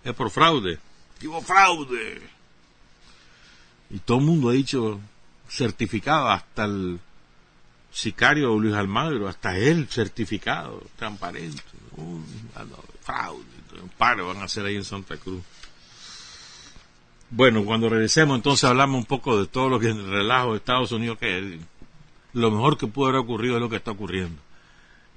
[0.03, 0.79] es por fraude.
[1.42, 2.22] Fraude.
[3.90, 5.00] Y todo el mundo ha dicho
[5.48, 7.00] certificado, hasta el
[7.92, 11.62] sicario Luis Almagro, hasta él certificado, transparente.
[13.02, 13.44] fraude,
[13.82, 15.44] un paro van a hacer ahí en Santa Cruz.
[17.30, 20.58] Bueno, cuando regresemos entonces hablamos un poco de todo lo que es el relajo de
[20.58, 21.60] Estados Unidos, que
[22.34, 24.42] lo mejor que pudo haber ocurrido es lo que está ocurriendo.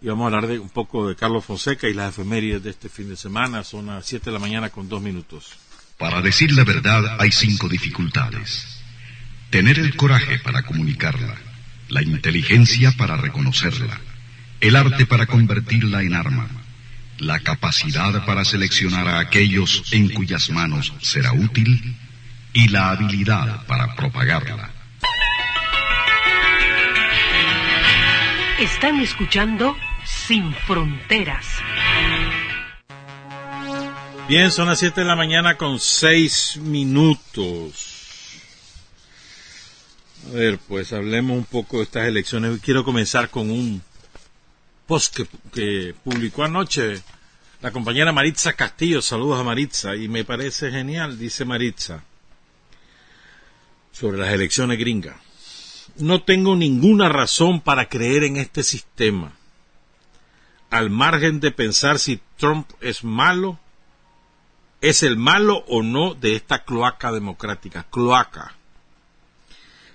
[0.03, 2.89] Y vamos a hablar de un poco de Carlos Fonseca y las efemérides de este
[2.89, 3.65] fin de semana.
[3.65, 5.53] Son las 7 de la mañana con dos minutos.
[5.99, 8.83] Para decir la verdad hay cinco dificultades.
[9.51, 11.35] Tener el coraje para comunicarla,
[11.89, 13.99] la inteligencia para reconocerla,
[14.61, 16.49] el arte para convertirla en arma,
[17.19, 21.97] la capacidad para seleccionar a aquellos en cuyas manos será útil
[22.53, 24.71] y la habilidad para propagarla.
[28.59, 31.47] Están escuchando Sin Fronteras.
[34.29, 38.41] Bien, son las 7 de la mañana con 6 minutos.
[40.27, 42.61] A ver, pues hablemos un poco de estas elecciones.
[42.61, 43.81] Quiero comenzar con un
[44.89, 47.01] post que, que publicó anoche
[47.63, 49.01] la compañera Maritza Castillo.
[49.01, 52.03] Saludos a Maritza y me parece genial, dice Maritza
[53.93, 55.17] sobre las elecciones gringas.
[55.99, 59.37] No tengo ninguna razón para creer en este sistema.
[60.69, 63.61] Al margen de pensar si Trump es malo,
[64.81, 67.87] es el malo o no de esta cloaca democrática.
[67.91, 68.55] Cloaca.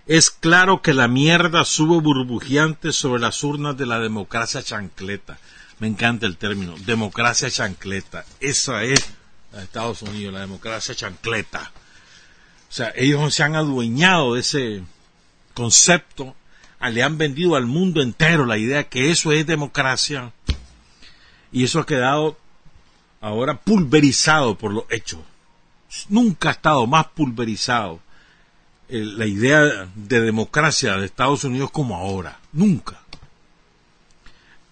[0.07, 5.37] Es claro que la mierda sube burbujeante sobre las urnas de la democracia chancleta.
[5.79, 8.25] Me encanta el término, democracia chancleta.
[8.39, 8.99] Esa es
[9.59, 11.71] Estados Unidos, la democracia chancleta.
[12.69, 14.83] O sea, ellos se han adueñado de ese
[15.53, 16.35] concepto,
[16.81, 20.31] le han vendido al mundo entero la idea que eso es democracia
[21.51, 22.37] y eso ha quedado
[23.21, 25.19] ahora pulverizado por los hechos.
[26.09, 27.99] Nunca ha estado más pulverizado
[28.89, 32.39] eh, la idea de democracia de Estados Unidos como ahora.
[32.51, 32.99] Nunca.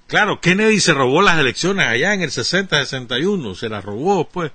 [0.08, 4.52] Claro, Kennedy se robó las elecciones allá en el 60-61, se las robó pues,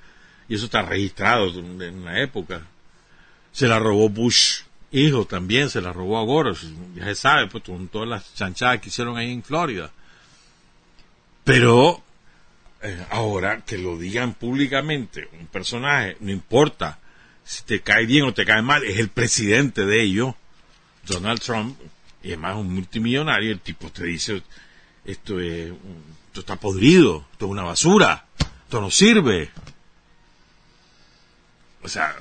[0.48, 2.62] y eso está registrado en la época
[3.54, 6.54] se la robó Bush hijo también, se la robó a Gore,
[6.94, 9.90] ya se sabe, pues con todas las chanchadas que hicieron ahí en Florida.
[11.42, 12.02] Pero
[12.84, 16.98] eh, ahora que lo digan públicamente, un personaje, no importa
[17.42, 20.34] si te cae bien o te cae mal, es el presidente de ellos,
[21.06, 21.78] Donald Trump,
[22.22, 24.42] y además un multimillonario, el tipo te dice,
[25.06, 25.72] esto es,
[26.26, 28.26] esto está podrido, esto es una basura,
[28.64, 29.48] esto no sirve.
[31.82, 32.14] O sea,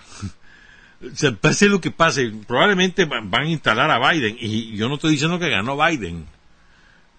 [1.13, 5.11] se pase lo que pase, probablemente van a instalar a Biden, y yo no estoy
[5.11, 6.25] diciendo que ganó Biden,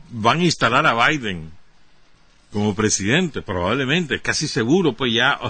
[0.08, 1.52] van a instalar a Biden
[2.54, 5.40] como presidente, probablemente, casi seguro, pues ya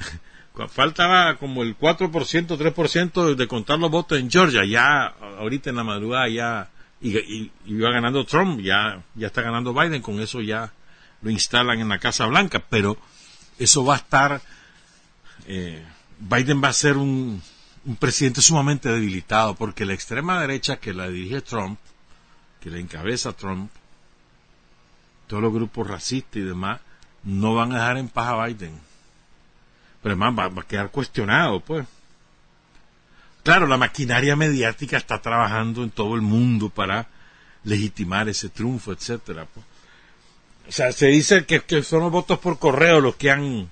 [0.68, 5.06] faltaba como el 4%, 3% de contar los votos en Georgia, ya
[5.38, 10.20] ahorita en la madrugada ya y, iba ganando Trump, ya, ya está ganando Biden, con
[10.20, 10.72] eso ya
[11.22, 12.98] lo instalan en la Casa Blanca, pero
[13.58, 14.40] eso va a estar,
[15.48, 15.84] eh,
[16.20, 17.42] Biden va a ser un,
[17.84, 21.80] un presidente sumamente debilitado, porque la extrema derecha que la dirige Trump,
[22.60, 23.72] que la encabeza Trump,
[25.26, 26.80] todos los grupos racistas y demás,
[27.22, 28.78] no van a dejar en paz a Biden.
[30.02, 31.86] Pero además va, a quedar cuestionado, pues.
[33.42, 37.08] Claro, la maquinaria mediática está trabajando en todo el mundo para
[37.62, 39.46] legitimar ese triunfo, etcétera.
[39.52, 39.66] Pues.
[40.68, 43.70] O sea, se dice que, que son los votos por correo los que han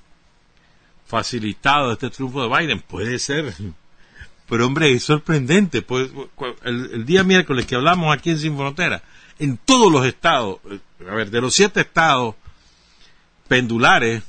[1.07, 2.81] facilitado este triunfo de Biden.
[2.81, 3.55] Puede ser,
[4.49, 5.83] pero hombre, es sorprendente.
[5.83, 6.11] Pues
[6.65, 9.03] el, día miércoles que hablamos aquí en Sin Frontera,
[9.39, 10.79] En todos los estados, eh,
[11.09, 12.35] a ver, de los siete estados
[13.49, 14.23] pendulares,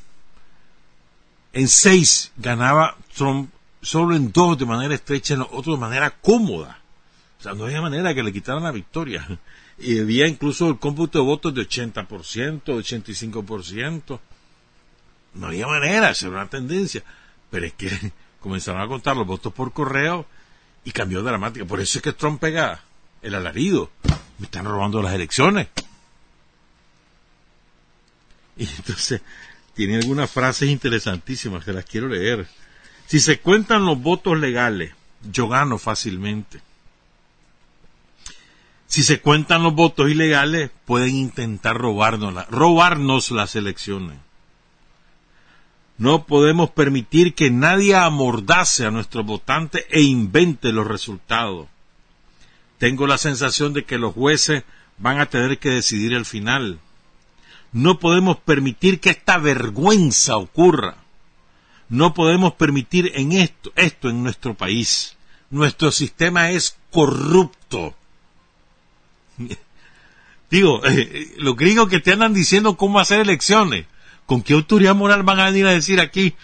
[1.53, 3.51] en seis ganaba Trump,
[3.81, 6.79] solo en dos de manera estrecha, en los otros de manera cómoda.
[7.39, 9.27] O sea, no había manera que le quitaran la victoria.
[9.77, 14.19] Y había incluso el cómputo de votos de 80%, 85%.
[15.33, 17.03] No había manera, era una tendencia.
[17.49, 17.89] Pero es que
[18.39, 20.25] comenzaron a contar los votos por correo
[20.85, 21.65] y cambió dramática.
[21.65, 22.81] Por eso es que Trump pega
[23.21, 23.89] el alarido.
[24.37, 25.67] Me están robando las elecciones.
[28.57, 29.21] Y entonces
[29.73, 32.47] tiene algunas frases interesantísimas que las quiero leer.
[33.07, 34.93] Si se cuentan los votos legales,
[35.31, 36.61] yo gano fácilmente.
[38.85, 44.19] Si se cuentan los votos ilegales, pueden intentar robarnos, robarnos las elecciones.
[45.97, 51.67] No podemos permitir que nadie amordace a nuestros votantes e invente los resultados.
[52.77, 54.63] Tengo la sensación de que los jueces
[54.97, 56.79] van a tener que decidir el final.
[57.73, 60.97] No podemos permitir que esta vergüenza ocurra.
[61.89, 65.17] No podemos permitir en esto, esto en nuestro país.
[65.49, 67.95] Nuestro sistema es corrupto.
[70.51, 73.87] Digo, eh, los gringos que te andan diciendo cómo hacer elecciones,
[74.27, 76.35] ¿con qué autoridad moral van a venir a decir aquí,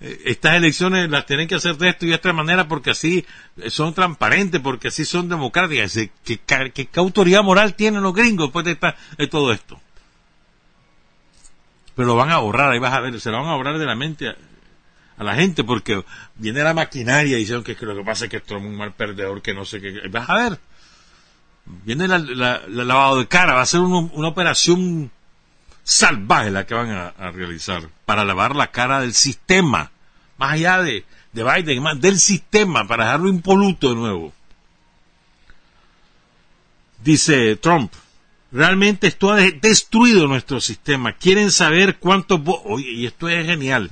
[0.00, 3.24] eh, estas elecciones las tienen que hacer de esto y de esta manera porque así
[3.68, 5.98] son transparentes, porque así son democráticas?
[6.22, 9.80] ¿Qué, qué, autoridad moral tienen los gringos después de, de todo esto?
[11.96, 13.86] Pero lo van a borrar, ahí vas a ver, se lo van a borrar de
[13.86, 18.26] la mente a, la gente porque viene la maquinaria y dicen que, lo que pasa
[18.26, 20.60] es que esto es un mal perdedor, que no sé qué, vas a ver,
[21.64, 22.18] viene la,
[22.68, 25.10] lavado de cara, va a ser una operación
[25.84, 29.90] salvaje la que van a, realizar para lavar la cara del sistema,
[30.36, 34.34] más allá de, de Biden, más del sistema, para dejarlo impoluto de nuevo.
[37.02, 37.90] Dice Trump,
[38.56, 41.12] Realmente esto ha destruido nuestro sistema.
[41.12, 43.90] Quieren saber cuántos votos, y esto es genial,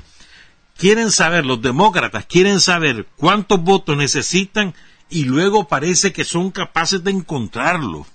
[0.78, 4.72] quieren saber, los demócratas quieren saber cuántos votos necesitan
[5.10, 8.06] y luego parece que son capaces de encontrarlos.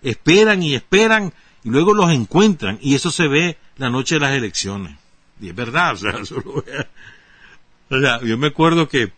[0.00, 4.32] Esperan y esperan y luego los encuentran y eso se ve la noche de las
[4.32, 4.96] elecciones.
[5.42, 6.14] Y es verdad, o sea,
[7.90, 9.12] o sea yo me acuerdo que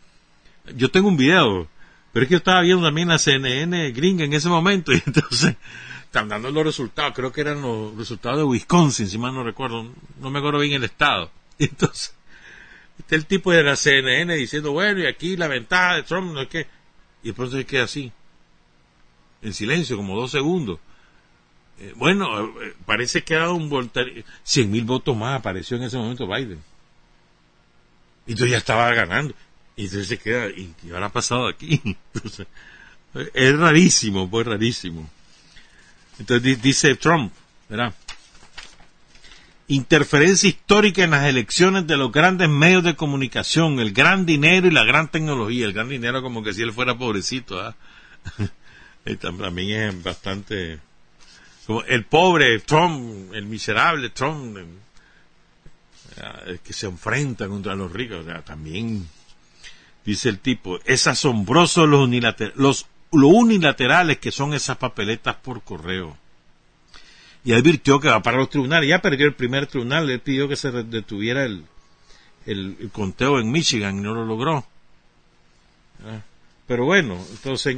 [0.74, 1.68] yo tengo un video
[2.14, 5.56] pero es que yo estaba viendo también la CNN gringa en ese momento y entonces
[6.04, 7.12] están dando los resultados.
[7.12, 9.92] Creo que eran los resultados de Wisconsin, si mal no recuerdo.
[10.20, 11.32] No me acuerdo bien el estado.
[11.58, 12.14] Y entonces
[13.00, 16.40] está el tipo de la CNN diciendo, bueno, y aquí la ventaja de Trump no
[16.40, 16.68] es que...
[17.24, 18.12] Y después se queda así,
[19.42, 20.78] en silencio, como dos segundos.
[21.80, 24.22] Eh, bueno, eh, parece que ha dado un voltario.
[24.44, 26.62] Cien mil votos más apareció en ese momento Biden.
[28.26, 29.34] Y entonces ya estaba ganando.
[29.76, 31.80] Y entonces se queda, ¿y qué habrá pasado aquí?
[33.34, 35.08] es rarísimo, pues rarísimo.
[36.18, 37.32] Entonces dice Trump,
[37.68, 37.92] ¿verdad?
[39.66, 44.70] Interferencia histórica en las elecciones de los grandes medios de comunicación, el gran dinero y
[44.70, 45.64] la gran tecnología.
[45.64, 47.74] El gran dinero como que si él fuera pobrecito, ¿ah?
[49.20, 50.80] También es bastante...
[51.66, 54.58] Como el pobre Trump, el miserable Trump,
[56.62, 59.08] que se enfrenta contra los ricos, también
[60.04, 62.08] dice el tipo, es asombroso los,
[62.54, 66.16] los lo unilaterales que son esas papeletas por correo.
[67.44, 68.88] Y advirtió que va para los tribunales.
[68.88, 71.64] Ya perdió el primer tribunal, le pidió que se detuviera el,
[72.46, 74.66] el, conteo en Michigan y no lo logró.
[76.04, 76.22] Ah,
[76.66, 77.76] pero bueno, entonces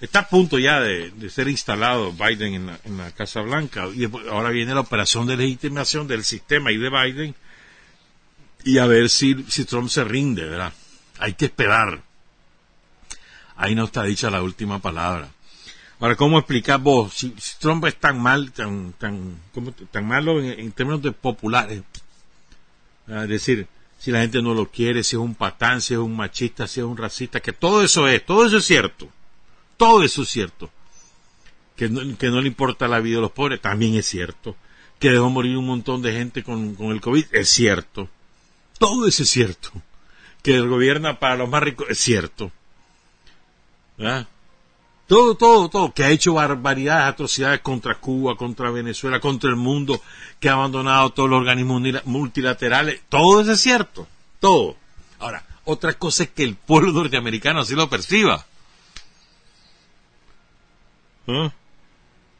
[0.00, 4.04] está a punto ya de, ser instalado Biden en la, en la, Casa Blanca y
[4.04, 7.34] ahora viene la operación de legitimación del sistema y de Biden
[8.64, 10.72] y a ver si, si Trump se rinde, ¿verdad?
[11.18, 12.02] Hay que esperar.
[13.56, 15.28] Ahí no está dicha la última palabra.
[16.00, 19.38] Ahora, ¿cómo explicar vos si, Trump es tan mal, tan, tan,
[19.90, 21.82] tan malo en, términos de populares?
[23.06, 26.16] Es decir, si la gente no lo quiere, si es un patán, si es un
[26.16, 29.08] machista, si es un racista, que todo eso es, todo eso es cierto.
[29.76, 30.70] Todo eso es cierto.
[31.76, 34.56] Que no, que no le importa la vida de los pobres, también es cierto.
[34.98, 38.08] Que dejó morir un montón de gente con, con el COVID, es cierto.
[38.78, 39.72] Todo eso es cierto
[40.44, 42.52] que gobierna para los más ricos, es cierto.
[45.06, 50.02] Todo, todo, todo, que ha hecho barbaridades, atrocidades contra Cuba, contra Venezuela, contra el mundo,
[50.38, 54.06] que ha abandonado todos los organismos multilaterales, todo eso es cierto,
[54.38, 54.76] todo.
[55.18, 58.44] Ahora, otra cosa es que el pueblo norteamericano así lo perciba.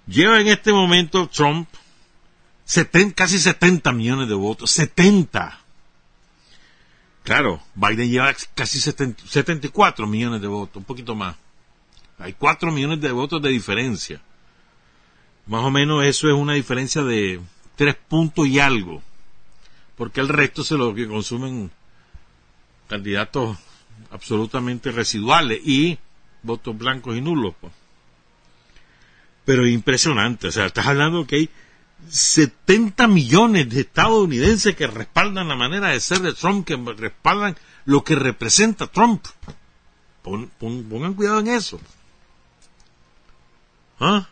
[0.07, 1.69] Lleva en este momento Trump
[3.15, 5.64] casi 70 millones de votos, 70
[7.25, 11.37] Claro, Biden lleva casi 74 millones de votos, un poquito más.
[12.19, 14.21] Hay cuatro millones de votos de diferencia.
[15.47, 17.41] Más o menos eso es una diferencia de
[17.77, 19.03] tres puntos y algo.
[19.97, 21.71] Porque el resto se lo que consumen
[22.89, 23.57] candidatos
[24.11, 25.99] absolutamente residuales y
[26.43, 27.55] votos blancos y nulos.
[27.59, 27.73] Pues.
[29.47, 31.51] Pero impresionante, o sea, estás hablando que hay
[32.09, 38.05] 70 millones de estadounidenses que respaldan la manera de ser de Trump, que respaldan lo
[38.05, 39.25] que representa Trump.
[40.23, 41.81] pongan cuidado en eso.
[44.01, 44.29] ¿Ah?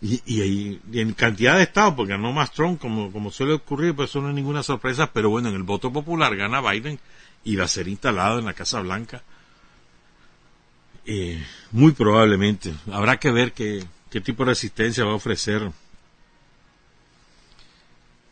[0.00, 4.10] Y, y, en cantidad de estados, porque ganó más Trump, como, como suele ocurrir, pues
[4.10, 7.00] eso no es ninguna sorpresa, pero bueno, en el voto popular gana Biden
[7.42, 9.22] y va a ser instalado en la Casa Blanca.
[11.06, 11.42] Eh,
[11.72, 12.74] muy probablemente.
[12.90, 13.84] Habrá que ver qué,
[14.14, 15.72] qué tipo de resistencia va a ofrecer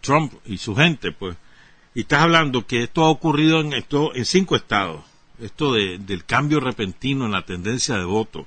[0.00, 1.36] Trump y su gente, pues.
[1.92, 3.84] Y estás hablando que esto ha ocurrido en,
[4.24, 5.02] cinco estados.
[5.40, 8.46] Esto de, del cambio repentino en la tendencia de voto.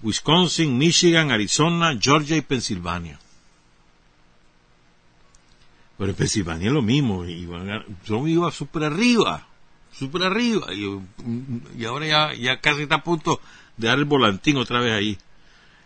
[0.00, 3.18] Wisconsin, Michigan, Arizona, Georgia y Pensilvania.
[5.98, 7.24] Pero en Pensilvania es lo mismo.
[8.04, 9.44] Trump iba súper arriba.
[9.90, 10.68] Súper arriba.
[10.72, 13.40] Y, ahora ya casi está a punto
[13.76, 15.18] de dar el volantín otra vez ahí.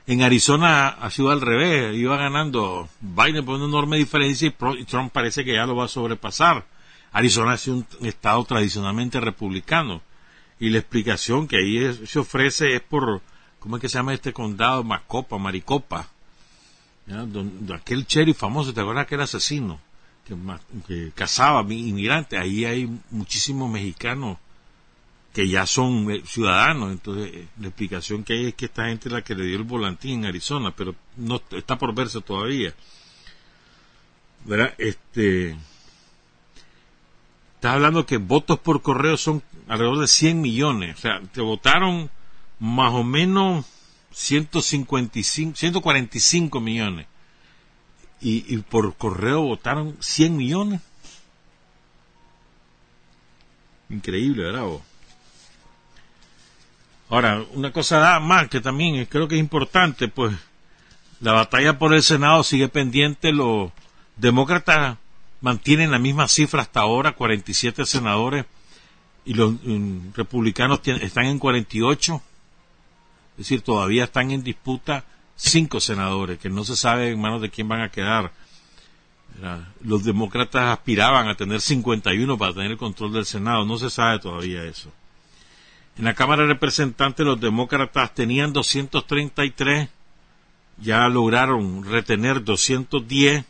[0.08, 5.12] En Arizona ha sido al revés, iba ganando Biden por una enorme diferencia y Trump
[5.12, 6.64] parece que ya lo va a sobrepasar.
[7.12, 10.00] Arizona sido un estado tradicionalmente republicano
[10.58, 13.20] y la explicación que ahí se ofrece es por,
[13.58, 14.82] ¿cómo es que se llama este condado?
[14.82, 16.08] Macopa, Maricopa.
[17.04, 19.78] Donde, aquel cherry famoso, ¿te acuerdas que era asesino?
[20.26, 20.34] Que,
[20.86, 22.40] que cazaba inmigrantes.
[22.40, 24.38] Ahí hay muchísimos mexicanos
[25.32, 26.92] que ya son eh, ciudadanos.
[26.92, 29.56] Entonces, eh, la explicación que hay es que esta gente es la que le dio
[29.56, 32.74] el volantín en Arizona, pero no está por verse todavía.
[34.44, 34.74] ¿Verdad?
[34.78, 35.56] Este.
[37.54, 40.96] Estás hablando que votos por correo son alrededor de 100 millones.
[40.96, 42.08] O sea, te votaron
[42.60, 43.66] más o menos
[44.12, 47.06] 155, 145 millones.
[48.20, 50.80] Y, y por correo votaron 100 millones.
[53.90, 54.66] Increíble, ¿verdad?
[57.10, 60.36] Ahora, una cosa más que también creo que es importante, pues
[61.20, 63.70] la batalla por el Senado sigue pendiente, los
[64.16, 64.98] demócratas
[65.40, 68.44] mantienen la misma cifra hasta ahora, 47 senadores,
[69.24, 72.22] y los mm, republicanos están en 48,
[73.32, 75.04] es decir, todavía están en disputa
[75.36, 78.32] cinco senadores, que no se sabe en manos de quién van a quedar.
[79.82, 84.18] Los demócratas aspiraban a tener 51 para tener el control del Senado, no se sabe
[84.18, 84.92] todavía eso.
[85.98, 89.88] En la Cámara de Representantes los demócratas tenían 233,
[90.76, 93.44] ya lograron retener 210,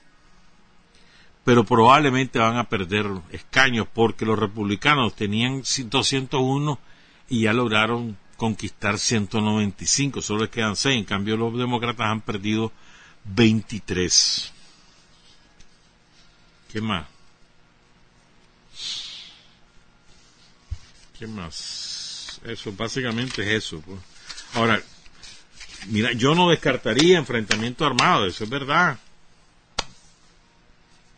[1.45, 6.79] pero probablemente van a perder escaños porque los republicanos tenían 201
[7.29, 12.73] y ya lograron conquistar 195, solo les quedan 6, en cambio los demócratas han perdido
[13.25, 14.55] 23.
[16.73, 17.07] ¿Qué más?
[21.19, 21.98] ¿Qué más?
[22.45, 23.81] Eso, básicamente es eso.
[23.81, 23.99] Pues.
[24.55, 24.81] Ahora,
[25.89, 28.99] mira, yo no descartaría enfrentamiento armado, eso es verdad.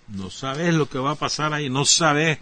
[0.09, 2.39] No sabes lo que va a pasar ahí, no sabes,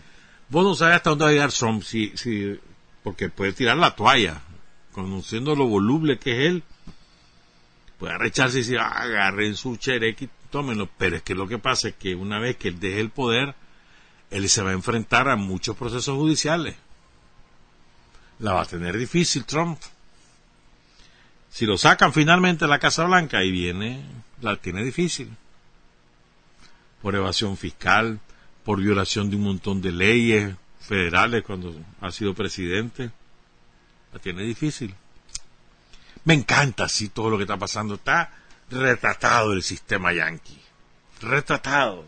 [0.49, 2.59] vos no sabes hasta dónde va a llegar Trump, si, si,
[3.03, 4.41] porque puede tirar la toalla,
[4.93, 6.63] conociendo lo voluble que es él,
[7.99, 11.89] puede arrecharse y decir, ah, agarren su chereque tómenlo, pero es que lo que pasa
[11.89, 13.55] es que una vez que él deje el poder,
[14.31, 16.77] él se va a enfrentar a muchos procesos judiciales
[18.39, 19.81] la va a tener difícil Trump.
[21.51, 24.05] Si lo sacan finalmente a la Casa Blanca, ahí viene,
[24.41, 25.35] la tiene difícil.
[27.03, 28.21] Por evasión fiscal,
[28.65, 33.11] por violación de un montón de leyes federales cuando ha sido presidente.
[34.13, 34.95] La tiene difícil.
[36.25, 37.95] Me encanta así todo lo que está pasando.
[37.95, 38.33] Está
[38.71, 40.61] retratado el sistema yankee.
[41.21, 42.05] Retratado.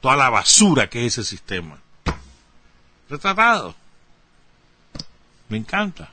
[0.00, 1.78] Toda la basura que es ese sistema.
[3.08, 3.74] Retratado.
[5.48, 6.10] Me encanta.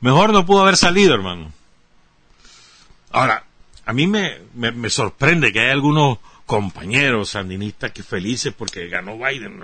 [0.00, 1.52] Mejor no pudo haber salido, hermano.
[3.10, 3.44] Ahora,
[3.84, 9.62] a mí me, me, sorprende que hay algunos compañeros sandinistas que felices porque ganó Biden.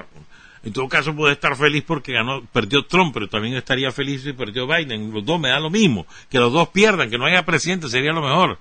[0.62, 4.32] En todo caso puede estar feliz porque ganó, perdió Trump, pero también estaría feliz si
[4.32, 5.12] perdió Biden.
[5.12, 6.06] Los dos me da lo mismo.
[6.28, 8.58] Que los dos pierdan, que no haya presidente sería lo mejor.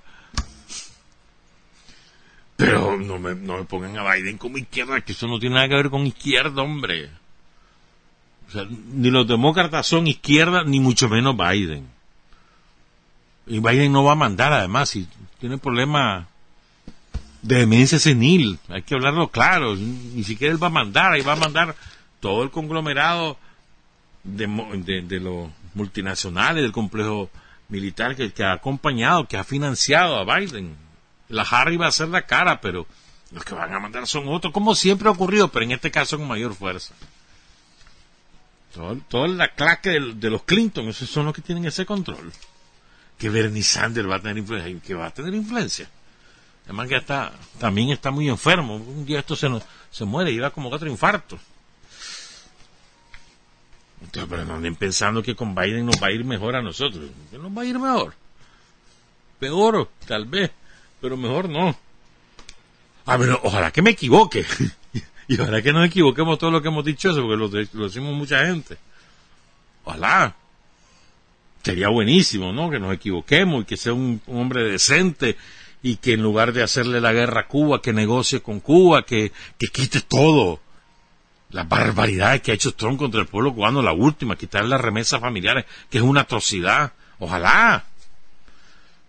[2.56, 5.68] Pero no me, no me pongan a Biden como izquierda, que eso no tiene nada
[5.68, 7.10] que ver con izquierda, hombre
[8.92, 11.88] ni los demócratas son izquierda, ni mucho menos Biden.
[13.46, 15.06] Y Biden no va a mandar, además, si
[15.38, 16.26] tiene problemas
[17.42, 21.34] de demencia senil, hay que hablarlo claro, ni siquiera él va a mandar, ahí va
[21.34, 21.76] a mandar
[22.18, 23.36] todo el conglomerado
[24.24, 27.30] de, de, los multinacionales, del complejo
[27.68, 30.76] militar que, ha acompañado, que ha financiado a Biden.
[31.28, 32.86] La Harry va a ser la cara, pero
[33.30, 36.18] los que van a mandar son otros, como siempre ha ocurrido, pero en este caso
[36.18, 36.94] con mayor fuerza.
[39.08, 42.32] Toda la claque de, los Clinton, esos son los que tienen ese control.
[43.18, 45.88] Que Bernie Sanders va a tener influencia, que va a tener influencia.
[46.64, 48.76] Además que está, también está muy enfermo.
[48.76, 49.48] Un día esto se,
[49.90, 51.38] se muere y va como otro infarto.
[54.02, 57.10] Entonces, pero no anden pensando que con Biden nos va a ir mejor a nosotros.
[57.30, 58.14] Que nos va a ir mejor.
[59.38, 60.50] Peor, tal vez,
[61.00, 61.76] pero mejor no.
[63.06, 64.44] Ah, pero ojalá que me equivoque.
[65.28, 68.46] y ojalá que nos equivoquemos todo lo que hemos dicho eso, porque lo, decimos mucha
[68.46, 68.76] gente.
[69.84, 70.34] Ojalá.
[71.62, 72.70] Sería buenísimo, ¿no?
[72.70, 75.36] Que nos equivoquemos y que sea un hombre decente
[75.82, 79.32] y que en lugar de hacerle la guerra a Cuba, que negocie con Cuba, que,
[79.58, 80.60] que quite todo.
[81.50, 85.20] La barbaridad que ha hecho Trump contra el pueblo cubano, la última, quitar las remesas
[85.20, 86.92] familiares, que es una atrocidad.
[87.18, 87.84] Ojalá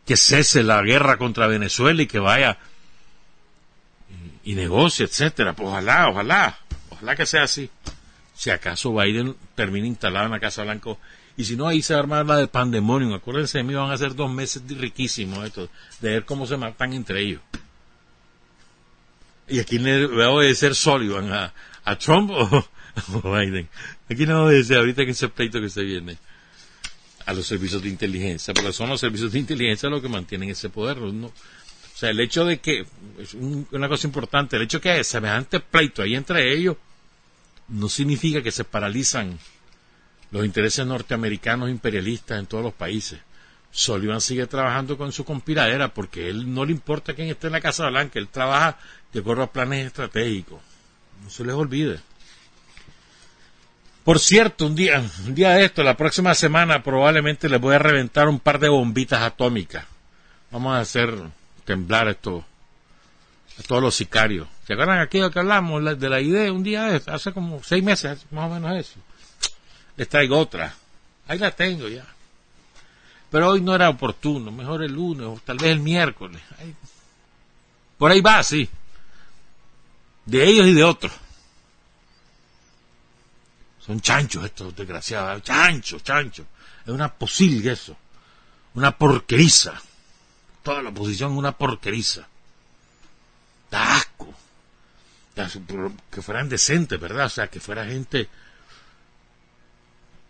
[0.05, 2.57] que cese la guerra contra Venezuela y que vaya
[4.47, 5.53] y, negocie, etcétera.
[5.53, 6.57] Pues ojalá, ojalá,
[6.89, 7.69] ojalá que sea así.
[8.33, 10.91] Si acaso Biden termina instalado en la Casa Blanca
[11.37, 13.13] y si no, ahí se va a armar la de pandemonio.
[13.13, 15.69] Acuérdense de mí, van a ser dos meses riquísimos estos,
[16.01, 17.41] de ver cómo se matan entre ellos.
[19.47, 21.31] ¿Y aquí le va a obedecer Sullivan?
[21.31, 21.53] ¿A,
[21.85, 22.67] a Trump o,
[23.23, 23.69] Biden?
[24.09, 26.17] Aquí no obedecer ahorita que ese pleito que se viene
[27.27, 30.69] a los servicios de inteligencia, porque son los servicios de inteligencia los que mantienen ese
[30.69, 30.97] poder.
[31.97, 32.85] O sea, el hecho de que,
[33.17, 36.77] es una cosa importante, el hecho de que hay semejante pleito ahí entre ellos,
[37.69, 39.39] no significa que se paralizan
[40.29, 43.19] los intereses norteamericanos imperialistas en todos los países.
[43.71, 47.61] Sullivan sigue trabajando con su conspiradera porque él no le importa quién esté en la
[47.61, 48.77] Casa Blanca, él trabaja
[49.11, 50.61] de acuerdo a planes estratégicos.
[51.23, 51.99] No se les olvide.
[54.03, 57.79] Por cierto, un día, un día de esto, la próxima semana probablemente les voy a
[57.79, 59.83] reventar un par de bombitas atómicas.
[60.51, 61.11] Vamos a hacer
[61.67, 62.43] temblar esto,
[63.59, 64.47] a todos los sicarios.
[64.65, 68.49] ¿Se acuerdan aquello que hablamos de la idea un día Hace como seis meses, más
[68.49, 68.99] o menos eso
[69.97, 70.73] les traigo otra.
[71.27, 72.05] Ahí la tengo ya.
[73.29, 76.41] Pero hoy no era oportuno, mejor el lunes o tal vez el miércoles.
[77.97, 78.69] Por ahí va, sí.
[80.25, 81.11] De ellos y de otros.
[83.85, 85.41] Son chanchos estos desgraciados.
[85.43, 86.45] Chanchos, chanchos.
[86.85, 87.97] Es una posilga eso.
[88.75, 89.81] Una porqueriza.
[90.67, 92.27] Toda la oposición una porqueriza.
[93.71, 94.33] Da asco.
[96.11, 97.27] Que fueran decentes, ¿verdad?
[97.27, 98.27] O sea, que fuera gente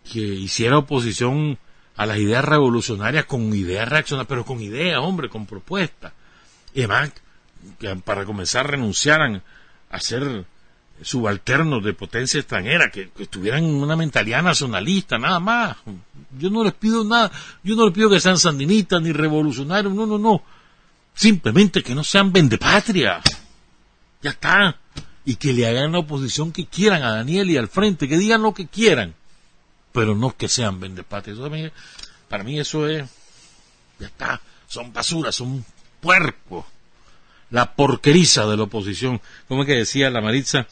[0.08, 1.58] que hiciera oposición
[1.96, 6.12] a las ideas revolucionarias con ideas reaccionarias, pero con ideas, hombre, con propuestas.
[6.72, 7.10] Y además,
[7.80, 9.42] que para comenzar renunciaran
[9.90, 10.44] a ser
[11.02, 15.76] subalternos de potencia extranjera, que, tuvieran una mentalidad nacionalista, nada más.
[16.38, 17.30] Yo no les pido nada,
[17.62, 20.42] yo no les pido que sean sandinistas ni revolucionarios, no, no, no.
[21.14, 23.20] Simplemente que no sean vendepatria.
[24.22, 24.78] Ya está.
[25.24, 28.42] Y que le hagan la oposición que quieran a Daniel y al frente, que digan
[28.42, 29.14] lo que quieran
[29.98, 31.38] pero no que sean vendepatrias.
[32.28, 33.04] Para mí eso es,
[33.98, 35.64] ya está, son basuras, son
[36.00, 36.64] puercos.
[37.50, 39.20] La porqueriza de la oposición.
[39.48, 40.68] Como es que decía la Maritza?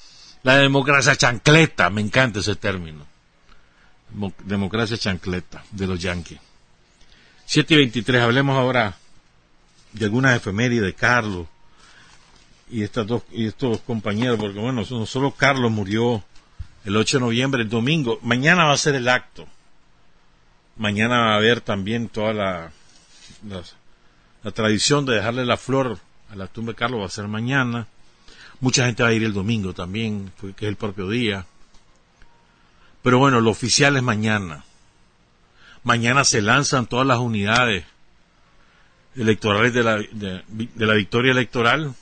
[0.46, 3.04] La democracia chancleta, me encanta ese término.
[4.44, 6.38] Democracia chancleta de los yanquis.
[7.46, 8.96] 7 y 23, hablemos ahora
[9.92, 11.48] de algunas efemérides de Carlos
[12.70, 16.22] y estas dos y estos compañeros, porque bueno, no solo Carlos murió
[16.84, 18.20] el 8 de noviembre, el domingo.
[18.22, 19.48] Mañana va a ser el acto.
[20.76, 22.70] Mañana va a haber también toda la,
[24.44, 25.98] la, tradición de dejarle la flor
[26.30, 27.88] a la tumba de Carlos, va a ser mañana.
[28.60, 31.46] Mucha gente va a ir el domingo también, que es el propio día.
[33.02, 34.64] Pero bueno, lo oficial es mañana.
[35.84, 37.84] Mañana se lanzan todas las unidades
[39.14, 41.94] electorales de la, de la victoria electoral.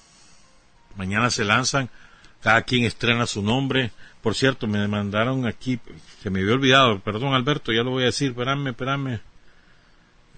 [0.96, 1.90] Mañana se lanzan,
[2.40, 3.92] cada quien estrena su nombre,
[4.24, 5.78] por cierto, me mandaron aquí,
[6.22, 9.20] se me había olvidado, perdón Alberto, ya lo voy a decir, espérame, espérame,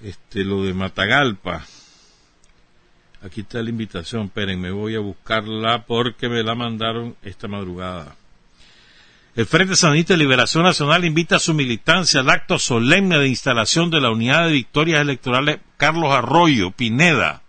[0.02, 1.64] este, lo de Matagalpa.
[3.26, 8.14] Aquí está la invitación, esperen, voy a buscarla porque me la mandaron esta madrugada.
[9.34, 13.90] El Frente Sanista de Liberación Nacional invita a su militancia al acto solemne de instalación
[13.90, 17.42] de la Unidad de Victorias Electorales Carlos Arroyo, Pineda.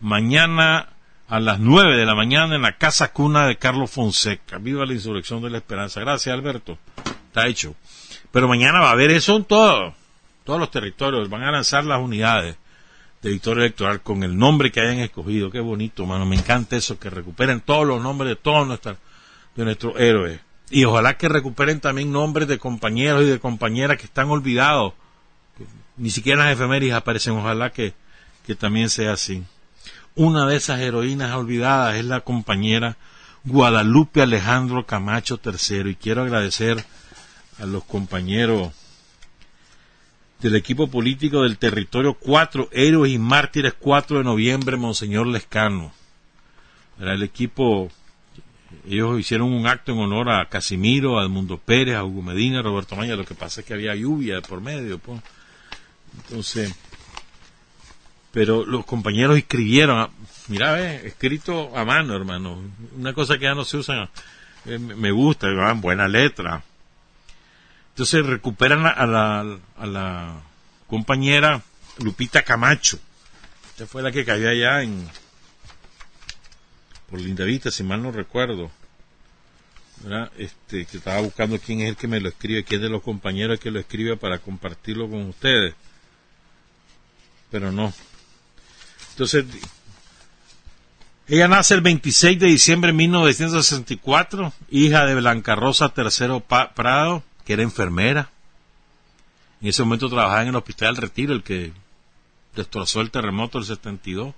[0.00, 0.88] Mañana
[1.28, 4.56] a las nueve de la mañana en la casa cuna de Carlos Fonseca.
[4.56, 6.00] Viva la insurrección de la esperanza.
[6.00, 6.78] Gracias, Alberto.
[7.26, 7.76] Está hecho.
[8.32, 9.94] Pero mañana va a haber eso en todo,
[10.44, 11.28] todos los territorios.
[11.28, 12.56] Van a lanzar las unidades
[13.22, 15.50] de victoria electoral con el nombre que hayan escogido.
[15.50, 16.24] Qué bonito, mano.
[16.26, 18.96] Me encanta eso, que recuperen todos los nombres de todos nuestros,
[19.56, 20.40] de nuestros héroes.
[20.70, 24.92] Y ojalá que recuperen también nombres de compañeros y de compañeras que están olvidados.
[25.96, 27.34] Ni siquiera las efemérides aparecen.
[27.34, 27.94] Ojalá que,
[28.46, 29.42] que también sea así.
[30.14, 32.96] Una de esas heroínas olvidadas es la compañera
[33.44, 35.90] Guadalupe Alejandro Camacho III.
[35.90, 36.84] Y quiero agradecer
[37.58, 38.72] a los compañeros
[40.40, 45.92] del equipo político del territorio 4, Héroes y Mártires 4 de noviembre, Monseñor Lescano.
[47.00, 47.90] Era el equipo,
[48.86, 52.62] ellos hicieron un acto en honor a Casimiro, a Edmundo Pérez, a Hugo Medina, a
[52.62, 54.98] Roberto Maya, lo que pasa es que había lluvia por medio.
[54.98, 55.20] Pues.
[56.24, 56.74] Entonces,
[58.30, 60.08] pero los compañeros escribieron,
[60.48, 62.62] mira, escrito a mano, hermano,
[62.96, 64.08] una cosa que ya no se usa,
[64.66, 66.62] eh, me gusta, buena letra
[67.98, 70.40] entonces recuperan a la, a la
[70.86, 71.60] compañera
[71.98, 72.96] Lupita Camacho.
[73.70, 75.04] Esta fue la que cayó allá en
[77.10, 78.70] por Lindavita, si mal no recuerdo.
[80.36, 83.58] Este, que estaba buscando quién es el que me lo escribe, quién de los compañeros
[83.58, 85.74] que lo escribe para compartirlo con ustedes.
[87.50, 87.92] Pero no.
[89.10, 89.44] Entonces,
[91.26, 96.44] ella nace el 26 de diciembre de 1964, hija de Blanca Rosa III
[96.76, 98.30] Prado, que era enfermera.
[99.62, 101.72] En ese momento trabajaba en el Hospital Retiro, el que
[102.54, 104.34] destrozó el terremoto del 72.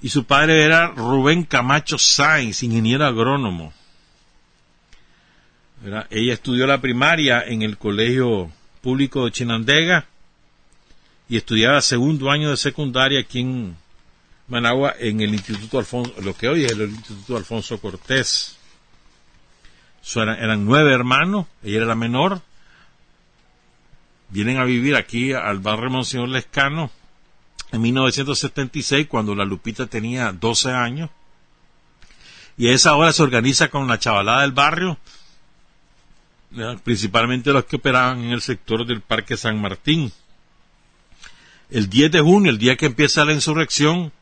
[0.00, 3.72] Y su padre era Rubén Camacho Sainz, ingeniero agrónomo.
[6.10, 10.06] Ella estudió la primaria en el Colegio Público de Chinandega
[11.28, 13.76] y estudiaba segundo año de secundaria aquí en
[14.46, 18.59] Managua en el Instituto Alfonso, lo que hoy es el Instituto Alfonso Cortés
[20.14, 22.40] eran, nueve hermanos, ella era la menor.
[24.28, 26.90] Vienen a vivir aquí al barrio Monseñor Lescano
[27.72, 31.10] en 1976, cuando la Lupita tenía 12 años.
[32.56, 34.98] Y a esa hora se organiza con la chavalada del barrio,
[36.84, 40.12] principalmente los que operaban en el sector del Parque San Martín.
[41.70, 44.12] El 10 de junio, el día que empieza la insurrección,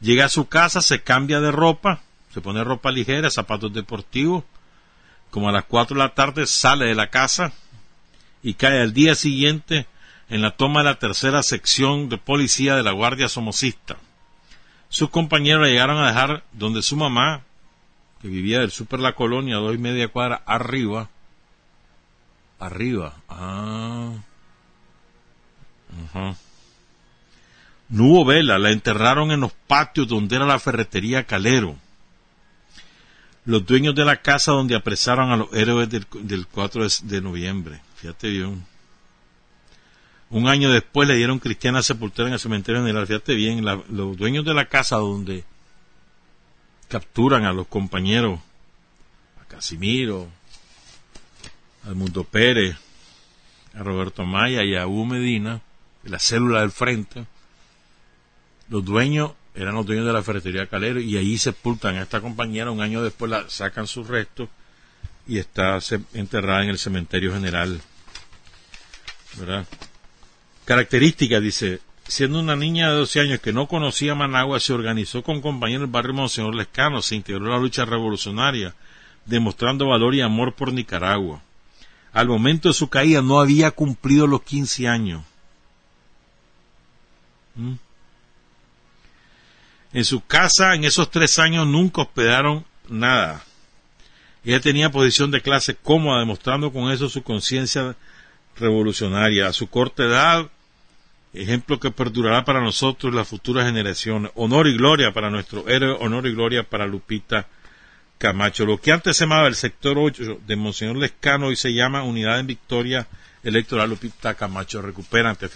[0.00, 2.02] llega a su casa, se cambia de ropa,
[2.32, 4.44] se pone ropa ligera, zapatos deportivos,
[5.30, 7.52] como a las cuatro de la tarde sale de la casa
[8.42, 9.86] y cae al día siguiente
[10.28, 13.96] en la toma de la tercera sección de policía de la Guardia Somocista.
[14.88, 17.42] Sus compañeros llegaron a dejar donde su mamá,
[18.20, 21.08] que vivía del Super La Colonia, dos y media cuadra arriba,
[22.58, 24.12] arriba, ah,
[27.88, 31.76] no hubo vela, la enterraron en los patios donde era la ferretería Calero
[33.44, 37.80] los dueños de la casa donde apresaron a los héroes del, 4 de noviembre.
[37.96, 38.64] Fíjate bien.
[40.30, 43.06] Un año después le dieron cristiana sepultura en el cementerio general.
[43.06, 45.44] Fíjate bien, los dueños de la casa donde
[46.88, 48.38] capturan a los compañeros,
[49.40, 50.28] a Casimiro,
[51.84, 52.76] a Mundo Pérez,
[53.74, 55.60] a Roberto Maya y a Hugo Medina,
[56.04, 57.26] la célula del frente,
[58.68, 62.70] los dueños eran los dueños de la ferretería Calero y ahí sepultan a esta compañera,
[62.70, 64.48] un año después la sacan sus restos
[65.26, 65.78] y está
[66.14, 67.80] enterrada en el cementerio general.
[69.38, 69.66] ¿Verdad?
[70.64, 75.40] Características, dice, siendo una niña de 12 años que no conocía Managua, se organizó con
[75.40, 78.74] compañeros del barrio Monseñor Lescano, se integró a la lucha revolucionaria,
[79.26, 81.42] demostrando valor y amor por Nicaragua.
[82.12, 85.22] Al momento de su caída no había cumplido los 15 años.
[87.54, 87.74] ¿Mm?
[89.92, 93.44] En su casa, en esos tres años, nunca hospedaron nada.
[94.44, 97.96] Ella tenía posición de clase cómoda, demostrando con eso su conciencia
[98.56, 99.48] revolucionaria.
[99.48, 100.50] A su corta edad,
[101.34, 104.30] ejemplo que perdurará para nosotros y las futuras generaciones.
[104.34, 107.48] Honor y gloria para nuestro héroe, honor y gloria para Lupita
[108.18, 108.64] Camacho.
[108.64, 112.38] Lo que antes se llamaba el sector 8 de Monseñor Lescano hoy se llama Unidad
[112.38, 113.08] en Victoria
[113.42, 114.82] Electoral Lupita Camacho.
[114.82, 115.48] Recuperan, te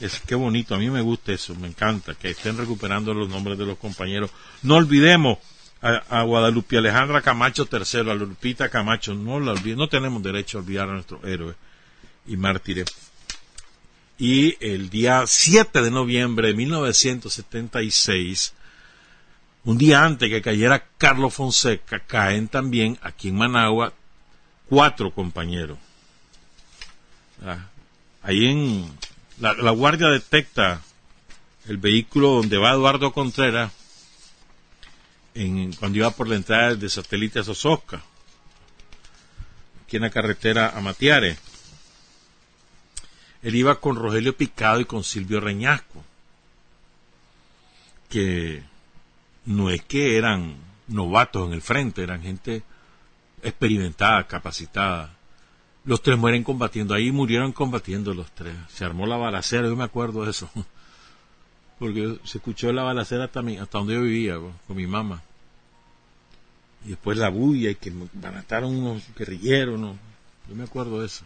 [0.00, 3.58] es qué bonito, a mí me gusta eso, me encanta que estén recuperando los nombres
[3.58, 4.30] de los compañeros.
[4.62, 5.38] No olvidemos
[5.80, 10.88] a, Guadalupe Alejandra Camacho III, a Lupita Camacho, no la no tenemos derecho a olvidar
[10.88, 11.56] a nuestros héroes
[12.26, 12.86] y mártires.
[14.18, 18.54] Y el día 7 de noviembre de 1976,
[19.64, 23.92] un día antes que cayera Carlos Fonseca, caen también aquí en Managua
[24.68, 25.78] cuatro compañeros.
[27.44, 27.66] Ah,
[28.22, 28.90] ahí en
[29.38, 30.82] la, guardia detecta
[31.66, 33.72] el vehículo donde va Eduardo Contreras
[35.34, 38.02] en, cuando iba por la entrada de satélite a Sososca,
[39.84, 41.38] aquí en la carretera a Matiare.
[43.42, 46.02] Él iba con Rogelio Picado y con Silvio Reñasco,
[48.08, 48.62] que
[49.44, 50.56] no es que eran
[50.88, 52.62] novatos en el frente, eran gente
[53.42, 55.15] experimentada, capacitada.
[55.86, 58.56] Los tres mueren combatiendo, ahí murieron combatiendo los tres.
[58.68, 60.50] Se armó la balacera, yo me acuerdo de eso.
[61.78, 65.22] Porque se escuchó la balacera hasta, hasta donde yo vivía, con mi mamá.
[66.84, 69.96] Y después la bulla y que mataron unos guerrilleros, ¿no?
[70.48, 71.24] Yo me acuerdo de eso.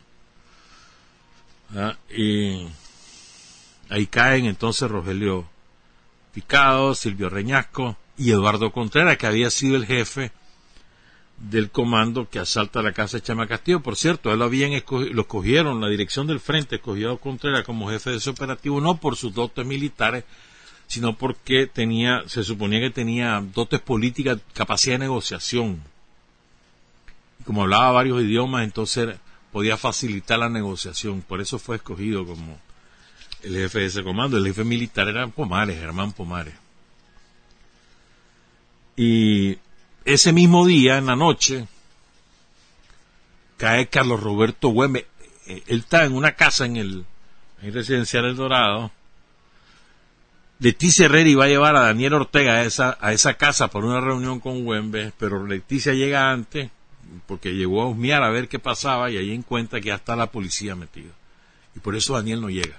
[1.74, 2.66] Ah, y
[3.88, 5.46] ahí caen entonces Rogelio
[6.34, 10.32] Picado, Silvio Reñasco y Eduardo Contreras, que había sido el jefe
[11.40, 13.80] del comando que asalta la casa de Chama Castillo.
[13.80, 17.88] Por cierto, él lo habían lo escogieron, la dirección del frente escogió a Contreras como
[17.90, 20.24] jefe de ese operativo, no por sus dotes militares,
[20.86, 25.82] sino porque tenía, se suponía que tenía dotes políticas, capacidad de negociación.
[27.40, 29.16] Y como hablaba varios idiomas, entonces
[29.50, 31.22] podía facilitar la negociación.
[31.22, 32.58] Por eso fue escogido como
[33.42, 34.36] el jefe de ese comando.
[34.36, 36.54] El jefe militar era Pomares, Germán Pomares.
[38.94, 39.56] Y
[40.04, 41.66] ese mismo día, en la noche,
[43.56, 45.04] cae Carlos Roberto Güemes.
[45.46, 47.04] Eh, él está en una casa en el,
[47.62, 48.90] residencial El Dorado.
[50.58, 54.00] Leticia Herrera iba a llevar a Daniel Ortega a esa, a esa casa por una
[54.00, 56.70] reunión con Güemes, pero Leticia llega antes
[57.26, 60.30] porque llegó a husmear a ver qué pasaba y ahí encuentra que ya está la
[60.30, 61.12] policía metida.
[61.74, 62.76] Y por eso Daniel no llega.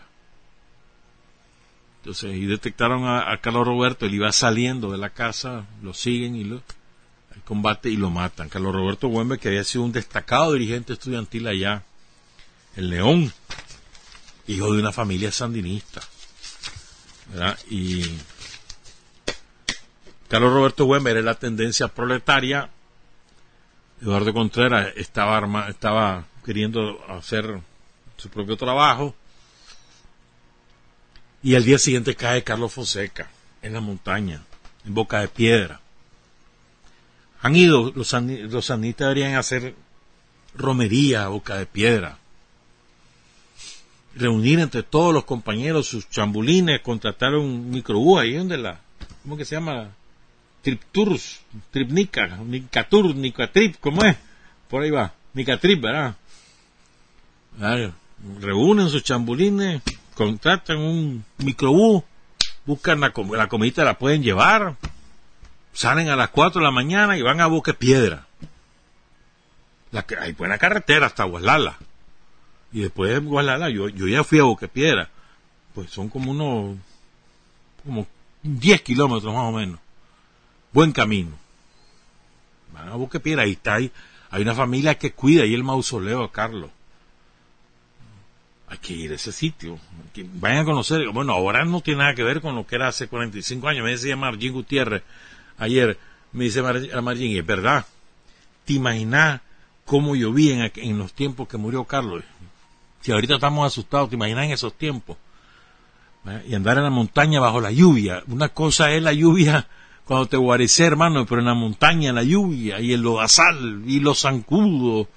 [2.02, 6.44] Entonces, y detectaron a, Carlos Roberto, él iba saliendo de la casa, lo siguen y
[6.44, 6.64] lo
[7.46, 8.50] combate y lo matan.
[8.50, 11.84] Carlos Roberto Güembe, que había sido un destacado dirigente estudiantil allá
[12.76, 13.34] en León,
[14.48, 16.02] hijo de una familia sandinista.
[17.70, 18.04] Y
[20.28, 22.70] Carlos Roberto Güembe era la tendencia proletaria
[24.02, 27.62] Eduardo Contreras estaba, estaba queriendo hacer
[28.18, 29.14] su propio trabajo.
[31.44, 33.30] Y al día siguiente cae Carlos Fonseca
[33.62, 34.42] en la montaña,
[34.86, 35.82] en Boca de Piedra.
[37.42, 39.76] Han ido, los, los deberían hacer
[40.56, 42.18] romería a Boca de Piedra.
[44.16, 48.80] Reunir entre todos los compañeros sus chambulines, contratar un microbús ahí donde la,
[49.24, 49.89] ¿cómo que se llama?
[50.62, 51.39] Tripturs,
[51.72, 54.18] Tripnica, Nicatur, Nicatrip, ¿cómo es?
[54.70, 56.16] Por ahí va, Nicatrip, ¿verdad?
[58.39, 59.82] reúnen sus chambulines,
[60.14, 62.04] contratan un microbús,
[62.66, 64.76] buscan la, la comida, la pueden llevar,
[65.74, 68.26] salen a las 4 de la mañana y van a Boque Piedra.
[69.92, 71.78] La, hay buena carretera hasta Guaslala.
[72.72, 75.10] Y después de Guaslala, yo, yo ya fui a Boque Piedra.
[75.74, 76.78] Pues son como unos,
[77.84, 78.08] como
[78.44, 79.80] 10 kilómetros más o menos
[80.72, 81.32] buen camino.
[82.74, 83.92] Van a Boquepiedra, ahí está, ahí,
[84.30, 86.72] hay una familia que cuida ahí el mausoleo a Carlos.
[88.68, 89.78] Hay que ir a ese sitio,
[90.14, 92.88] que vayan a conocer, bueno, ahora no tiene nada que ver con lo que era
[92.88, 95.04] hace 45 años, me decía Margín Gutiérrez
[95.62, 95.97] ayer,
[96.32, 97.86] me dice Margín, y es verdad,
[98.66, 99.41] ¿te imaginas
[99.86, 102.24] cómo llovía en, los tiempos que murió Carlos?
[103.01, 105.18] Si ahorita estamos asustados, ¿te imaginas en esos tiempos?
[106.47, 109.68] Y andar en la montaña bajo la lluvia, una cosa es la lluvia
[110.05, 114.22] cuando te guarecé, hermano, pero en la montaña, la lluvia, y el lodazal, y los
[114.22, 115.07] zancudos,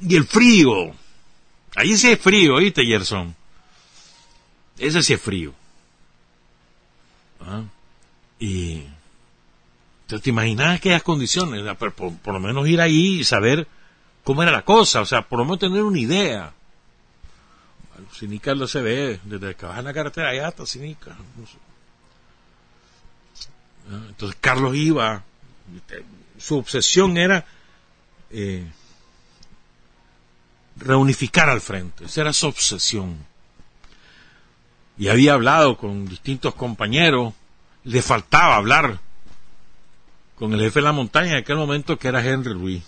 [0.00, 0.92] y el frío.
[1.76, 3.34] Ahí sí es frío, ¿oíste, Gerson?
[4.78, 5.52] Ese sí es frío.
[7.40, 7.62] ¿Ah?
[8.40, 8.82] Y...
[10.20, 11.62] ¿Te imaginas aquellas condiciones?
[11.76, 13.66] Por, por, lo menos ir ahí y saber
[14.24, 16.52] cómo era la cosa, o sea, por lo menos tener una idea.
[17.92, 21.16] Bueno, Sinica lo se ve, desde que vas en la carretera allá hasta Sinica.
[21.36, 21.58] No sé.
[24.08, 25.24] Entonces Carlos iba,
[26.38, 27.44] su obsesión era
[28.30, 28.64] eh,
[30.76, 33.26] reunificar al frente, esa era su obsesión.
[34.98, 37.34] Y había hablado con distintos compañeros,
[37.84, 39.00] le faltaba hablar
[40.42, 42.82] con el jefe de la montaña en aquel momento que era Henry Ruiz.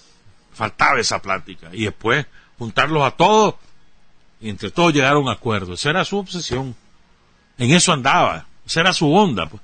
[0.54, 1.68] Faltaba esa plática.
[1.72, 2.26] Y después
[2.58, 3.54] juntarlos a todos
[4.40, 5.74] y entre todos llegar a un acuerdo.
[5.74, 6.74] Esa era su obsesión.
[7.56, 8.48] En eso andaba.
[8.66, 9.48] Esa era su onda.
[9.48, 9.62] Pues.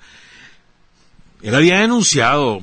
[1.42, 2.62] Él había denunciado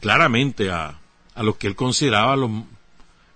[0.00, 0.98] claramente a,
[1.34, 2.50] a lo que él consideraba los,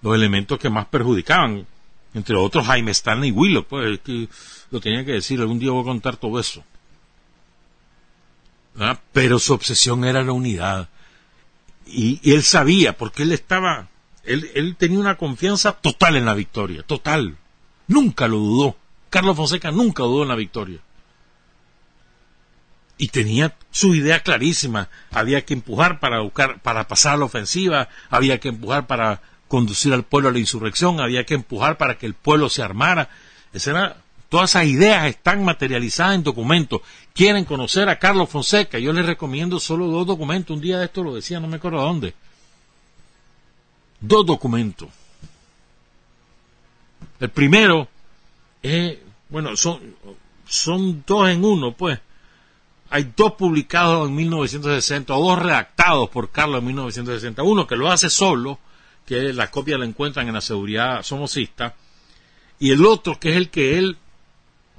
[0.00, 1.66] los elementos que más perjudicaban,
[2.14, 4.30] entre otros Jaime Stanley Willow, pues que
[4.70, 6.64] lo tenía que decir, algún día voy a contar todo eso.
[9.12, 10.88] Pero su obsesión era la unidad.
[11.88, 13.88] Y, él sabía, porque él estaba,
[14.24, 17.36] él, él tenía una confianza total en la victoria, total.
[17.86, 18.76] Nunca lo dudó.
[19.10, 20.80] Carlos Fonseca nunca dudó en la victoria
[22.98, 24.88] y tenía su idea clarísima.
[25.12, 29.94] Había que empujar para buscar, para pasar a la ofensiva, había que empujar para conducir
[29.94, 33.08] al pueblo a la insurrección, había que empujar para que el pueblo se armara.
[34.28, 36.80] Todas esas ideas están materializadas en documentos.
[37.14, 40.54] Quieren conocer a Carlos Fonseca, yo les recomiendo solo dos documentos.
[40.54, 42.14] Un día de esto lo decía, no me acuerdo dónde.
[44.00, 44.88] dos documentos.
[47.20, 47.88] El primero
[48.62, 48.98] es,
[49.28, 51.98] bueno, son, dos en uno, pues.
[52.90, 57.42] Hay dos publicados en 1960, o dos redactados por Carlos en 1960.
[57.42, 58.58] Uno que lo hace solo,
[59.04, 61.74] que la copia la encuentran en la seguridad somocista,
[62.58, 63.98] y el otro que es el que él,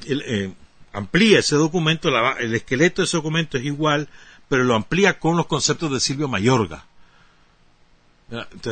[0.07, 0.53] eh,
[0.93, 4.07] amplía ese documento, el esqueleto de ese documento es igual,
[4.47, 6.85] pero lo amplía con los conceptos de Silvio Mayorga.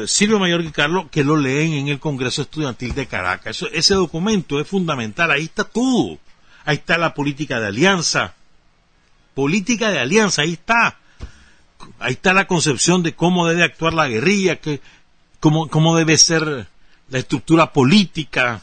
[0.06, 3.66] Silvio Mayorga y Carlos, que lo leen en el Congreso Estudiantil de Caracas.
[3.72, 6.20] ese documento es fundamental, ahí está todo.
[6.66, 8.36] Ahí está la política de alianza.
[9.34, 10.98] Política de alianza, ahí está.
[12.00, 14.60] Ahí está la concepción de cómo debe actuar la guerrilla,
[15.40, 16.68] cómo, cómo debe ser
[17.10, 18.62] la estructura política,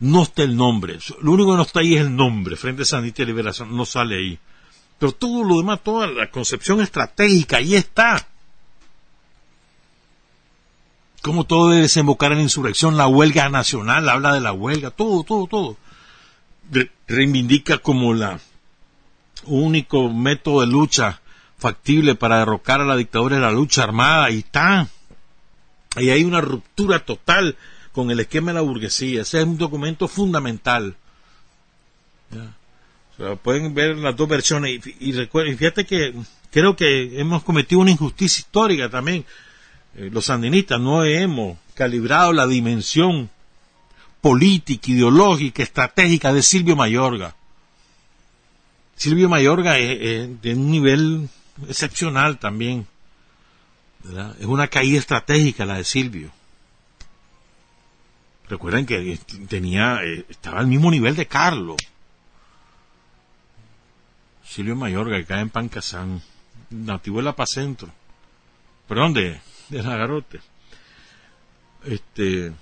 [0.00, 0.98] no está el nombre.
[1.20, 2.56] Lo único que no está ahí es el nombre.
[2.56, 4.38] Frente Sandinista y Liberación no sale ahí.
[4.98, 8.26] Pero todo lo demás, toda la concepción estratégica, ahí está.
[11.22, 15.46] Cómo todo debe desembocar en insurrección, la huelga nacional, habla de la huelga, todo, todo,
[15.46, 15.76] todo.
[17.06, 18.40] reivindica como la
[19.44, 21.20] único método de lucha
[21.58, 24.88] factible para derrocar a la dictadura de la lucha armada, ahí está.
[25.96, 27.56] Ahí hay una ruptura total
[27.92, 29.22] con el esquema de la burguesía.
[29.22, 30.96] Ese es un documento fundamental.
[33.42, 36.14] pueden ver las dos versiones y, y, fíjate que
[36.50, 39.24] creo que hemos cometido una injusticia histórica también.
[39.96, 43.30] Eh, los sandinistas no hemos calibrado la dimensión
[44.20, 47.34] política, ideológica, estratégica de Silvio Mayorga.
[48.96, 51.28] Silvio Mayorga es, de un nivel
[51.68, 52.86] excepcional también.
[54.38, 56.30] Es una caída estratégica la de Silvio.
[58.50, 59.16] Recuerden que
[59.48, 61.76] tenía, eh, estaba al mismo nivel de Carlos.
[64.44, 66.20] Silvio Mayorga, que cae en Pancasán,
[66.70, 67.88] nativo de La Paz Centro.
[68.88, 70.40] Perdón, de, de Nagarote.
[71.84, 72.52] Este.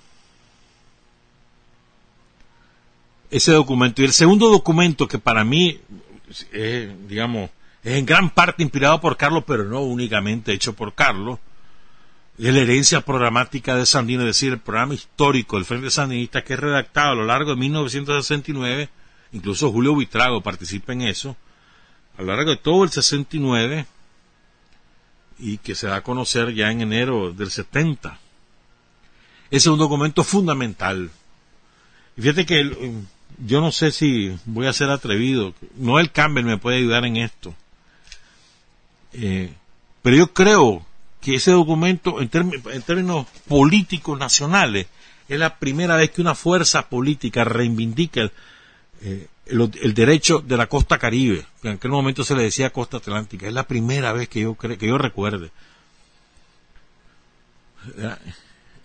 [3.31, 4.03] Ese documento.
[4.03, 5.81] Y el segundo documento que para mí
[6.51, 7.49] es, digamos,
[7.83, 11.39] es en gran parte inspirado por Carlos, pero no únicamente hecho por Carlos,
[12.39, 16.59] la herencia programática de Sandino, es decir, el programa histórico del Frente Sandinista que es
[16.59, 18.89] redactado a lo largo de 1969,
[19.33, 21.35] incluso Julio Buitrago participa en eso,
[22.17, 23.85] a lo largo de todo el 69
[25.37, 28.17] y que se da a conocer ya en enero del 70.
[29.51, 31.11] Ese es un documento fundamental.
[32.15, 32.93] Y fíjate que
[33.45, 37.53] yo no sé si voy a ser atrevido, Noel Campbell me puede ayudar en esto,
[39.11, 39.53] eh,
[40.01, 40.85] pero yo creo
[41.21, 44.87] que ese documento, en, términos políticos nacionales,
[45.27, 48.31] es la primera vez que una fuerza política reivindica
[49.01, 52.97] eh, el, derecho de la costa caribe, que en aquel momento se le decía costa
[52.97, 55.51] atlántica, es la primera vez que yo, que yo recuerde.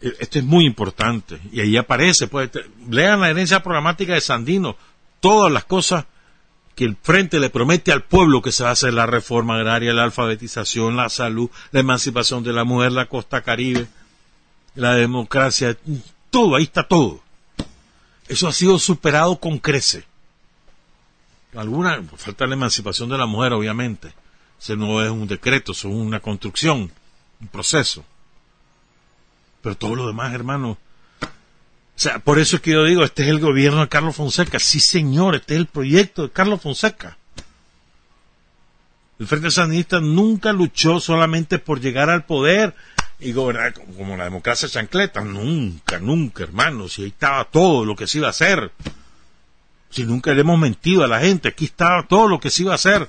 [0.00, 2.50] Esto es muy importante, y ahí aparece, pues,
[2.90, 4.76] lean la herencia programática de Sandino,
[5.20, 6.04] todas las cosas
[6.74, 9.92] que el Frente le promete al pueblo que se va a hacer la reforma agraria,
[9.92, 13.86] la alfabetización, la salud, la emancipación de la mujer, la costa caribe,
[14.74, 15.76] la democracia,
[16.30, 17.22] todo, ahí está todo.
[18.26, 20.04] Eso ha sido superado con crece.
[21.54, 24.12] Alguna, falta la emancipación de la mujer, obviamente.
[24.60, 26.90] Ese no es un decreto, es una construcción,
[27.40, 28.04] un proceso.
[29.62, 30.78] Pero todo lo demás, hermano,
[31.96, 34.58] o sea, por eso es que yo digo, este es el gobierno de Carlos Fonseca.
[34.58, 37.16] Sí, señor, este es el proyecto de Carlos Fonseca.
[39.18, 42.74] El Frente Sandinista nunca luchó solamente por llegar al poder
[43.20, 45.20] y gobernar como la democracia chancleta.
[45.20, 46.88] Nunca, nunca, hermano.
[46.88, 48.72] Si ahí estaba todo lo que se iba a hacer.
[49.88, 52.72] Si nunca le hemos mentido a la gente, aquí estaba todo lo que se iba
[52.72, 53.08] a hacer.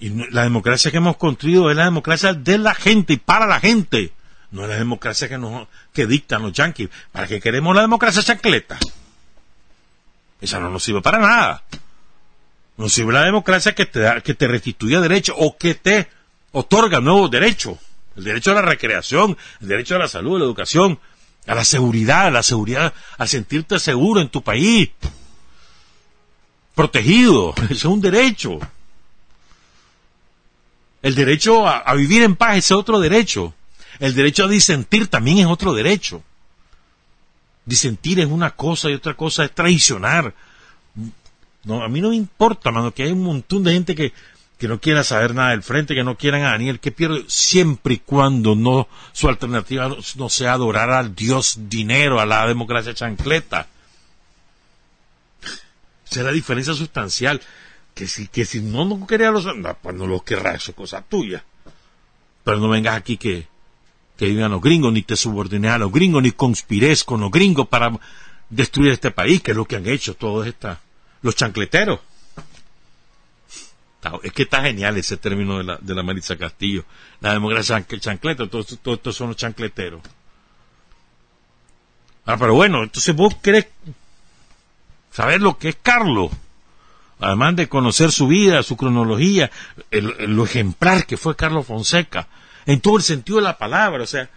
[0.00, 3.60] Y la democracia que hemos construido es la democracia de la gente y para la
[3.60, 4.12] gente.
[4.50, 6.88] No es la democracia que, nos, que dictan los yanquis.
[7.12, 8.78] ¿Para qué queremos la democracia chancleta?
[10.40, 11.64] Esa no nos sirve para nada.
[12.76, 16.08] Nos sirve la democracia que te, da, que te restituye derechos o que te
[16.52, 17.78] otorga nuevos derechos.
[18.16, 21.00] El derecho a la recreación, el derecho a la salud, a la educación,
[21.46, 24.90] a la seguridad, a la seguridad, a sentirte seguro en tu país.
[26.74, 27.54] Protegido.
[27.64, 28.58] Ese es un derecho.
[31.02, 33.52] El derecho a, a vivir en paz, ese es otro derecho.
[33.98, 36.22] El derecho a disentir también es otro derecho.
[37.64, 40.34] Disentir es una cosa y otra cosa es traicionar.
[41.68, 44.12] A mí no me importa, mano, que hay un montón de gente que,
[44.58, 47.94] que no quiera saber nada del frente, que no quieran a Daniel, que pierde siempre
[47.94, 53.66] y cuando no su alternativa no, sea adorar al Dios dinero, a la democracia chancleta.
[56.10, 57.40] Esa es la diferencia sustancial.
[57.94, 60.76] Que si, que si no, no quería los, no, pues no los querrá, eso es
[60.76, 61.44] cosa tuya.
[62.42, 63.46] Pero no vengas aquí que,
[64.16, 67.68] que vivan los gringos, ni te subordines a los gringos, ni conspires con los gringos
[67.68, 67.98] para
[68.48, 70.80] destruir este país, que es lo que han hecho todos esta,
[71.22, 72.00] los chancleteros.
[74.22, 76.84] Es que está genial ese término de la, de la Marisa Castillo.
[77.20, 80.02] La democracia chancleta, todos, estos son los chancleteros.
[82.26, 83.66] Ah, pero bueno, entonces vos querés
[85.10, 86.30] saber lo que es Carlos.
[87.18, 89.50] Además de conocer su vida, su cronología,
[89.90, 92.28] lo ejemplar que fue Carlos Fonseca,
[92.66, 94.28] en todo el sentido de la palabra, o sea,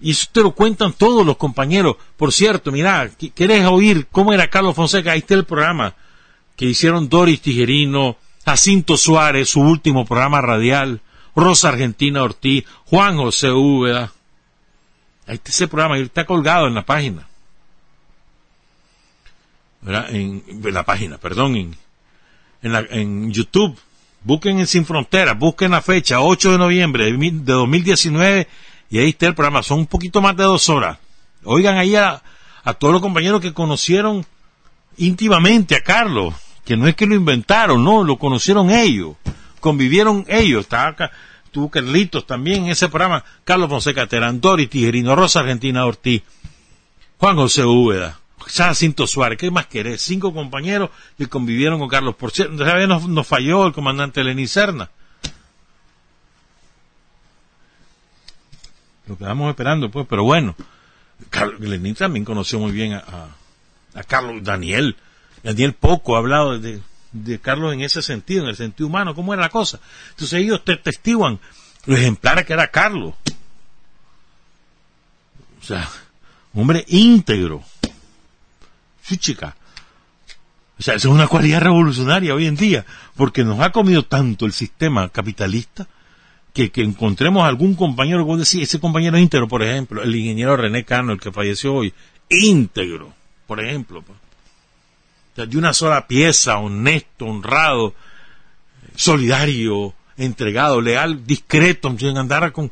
[0.00, 1.96] y eso te lo cuentan todos los compañeros.
[2.16, 5.12] Por cierto, mira, ¿querés oír cómo era Carlos Fonseca?
[5.12, 5.94] Ahí está el programa
[6.56, 11.00] que hicieron Doris Tijerino, Jacinto Suárez, su último programa radial,
[11.36, 14.12] Rosa Argentina Ortiz, Juan José Úbeda.
[15.26, 17.28] Ahí está ese programa, ahí está colgado en la página.
[19.86, 21.76] En, la página, perdón, en,
[22.62, 23.78] en, YouTube.
[24.22, 28.48] Busquen en Sin Fronteras, busquen la fecha, 8 de noviembre de, 2019,
[28.90, 29.62] y ahí está el programa.
[29.62, 30.98] Son un poquito más de dos horas.
[31.44, 32.22] Oigan ahí a,
[32.78, 34.26] todos los compañeros que conocieron
[34.98, 39.16] íntimamente a Carlos, que no es que lo inventaron, no, lo conocieron ellos,
[39.58, 40.62] convivieron ellos.
[40.62, 41.10] Estaba acá,
[41.50, 46.22] tuvo Carlitos también en ese programa, Carlos Fonseca Terán, Doris Tijerino, Rosa Argentina Ortiz,
[47.16, 48.19] Juan José Úbeda,
[48.52, 50.02] Jacinto Suárez, ¿qué más querés?
[50.02, 52.16] Cinco compañeros que convivieron con Carlos.
[52.16, 52.54] Por cierto,
[52.86, 54.90] nos, nos falló el comandante Lenín Serna.
[59.06, 60.54] Lo quedamos esperando, pues, pero bueno.
[61.58, 63.28] Lenín también conoció muy bien a,
[64.06, 64.96] Carlos Daniel.
[65.42, 66.80] Daniel poco ha hablado de,
[67.40, 69.80] Carlos en ese sentido, en el sentido humano, cómo era la cosa.
[70.10, 71.40] Entonces ellos te testiguan
[71.86, 73.14] lo ejemplar que era Carlos.
[75.60, 75.88] O sea,
[76.54, 77.64] hombre íntegro.
[79.10, 79.56] Sí, chica.
[80.78, 82.86] O sea, eso es una cualidad revolucionaria hoy en día,
[83.16, 85.88] porque nos ha comido tanto el sistema capitalista
[86.54, 90.84] que, que encontremos algún compañero, como decir, ese compañero íntegro, por ejemplo, el ingeniero René
[90.84, 91.92] Cano, el que falleció hoy,
[92.28, 93.12] íntegro,
[93.48, 94.04] por ejemplo.
[95.34, 97.96] Pues de una sola pieza, honesto, honrado,
[98.94, 102.70] solidario, entregado, leal, discreto, sin andar con...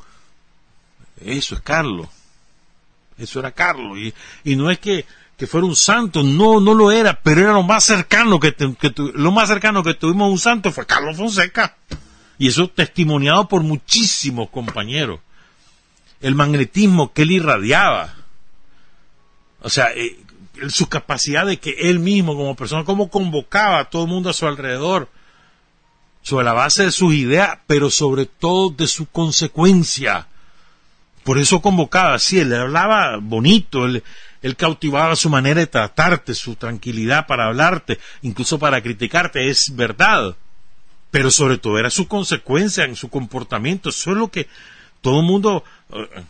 [1.20, 2.06] Eso es Carlos.
[3.18, 3.98] Eso era Carlos.
[3.98, 4.14] Y,
[4.44, 5.04] y no es que,
[5.38, 8.54] que, fuera un santo, no, no lo era, pero era lo más cercano que,
[9.14, 11.76] lo más cercano que tuvimos a un santo fue Carlos Fonseca.
[12.38, 15.20] Y eso testimoniado por muchísimos compañeros.
[16.20, 18.14] El magnetismo que él irradiaba.
[19.60, 20.18] O sea, eh,
[20.68, 24.34] su capacidad de que él mismo como persona, cómo convocaba a todo el mundo a
[24.34, 25.08] su alrededor,
[26.22, 30.26] sobre la base de sus ideas, pero sobre todo de su consecuencia.
[31.24, 34.02] Por eso convocaba, sí, él hablaba bonito, él,
[34.42, 40.36] él cautivaba su manera de tratarte, su tranquilidad para hablarte, incluso para criticarte, es verdad.
[41.10, 44.48] Pero sobre todo era su consecuencia en su comportamiento, eso es lo que
[45.00, 46.22] todo el mundo eh,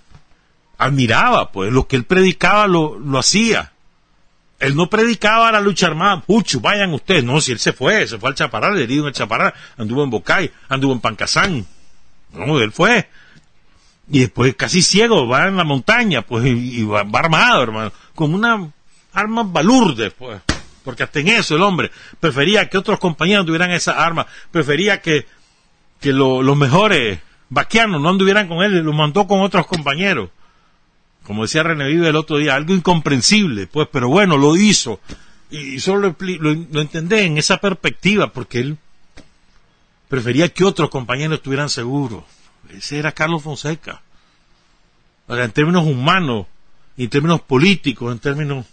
[0.78, 3.72] admiraba, pues lo que él predicaba lo, lo hacía.
[4.60, 7.22] Él no predicaba la lucha armada, pucho, vayan ustedes.
[7.22, 10.10] No, si él se fue, se fue al Chaparral, herido en el Chaparral, anduvo en
[10.10, 11.66] Bocay, anduvo en Pancasán.
[12.32, 13.08] No, él fue.
[14.10, 18.70] Y después casi ciego, va en la montaña, pues, y, va, armado, hermano, con una
[19.12, 20.40] arma balurde, pues.
[20.82, 25.26] Porque hasta en eso el hombre prefería que otros compañeros tuvieran esa arma, prefería que,
[26.00, 27.18] que los mejores
[27.50, 30.30] vaquianos no anduvieran con él, lo mandó con otros compañeros
[31.28, 34.98] como decía René Vive el otro día, algo incomprensible, pues, pero bueno, lo hizo.
[35.50, 38.78] Y, solo lo, lo, entendé en esa perspectiva, porque él
[40.08, 42.24] prefería que otros compañeros estuvieran seguros.
[42.70, 44.00] Ese era Carlos Fonseca.
[45.28, 46.46] En términos humanos,
[46.96, 48.66] en términos políticos, en términos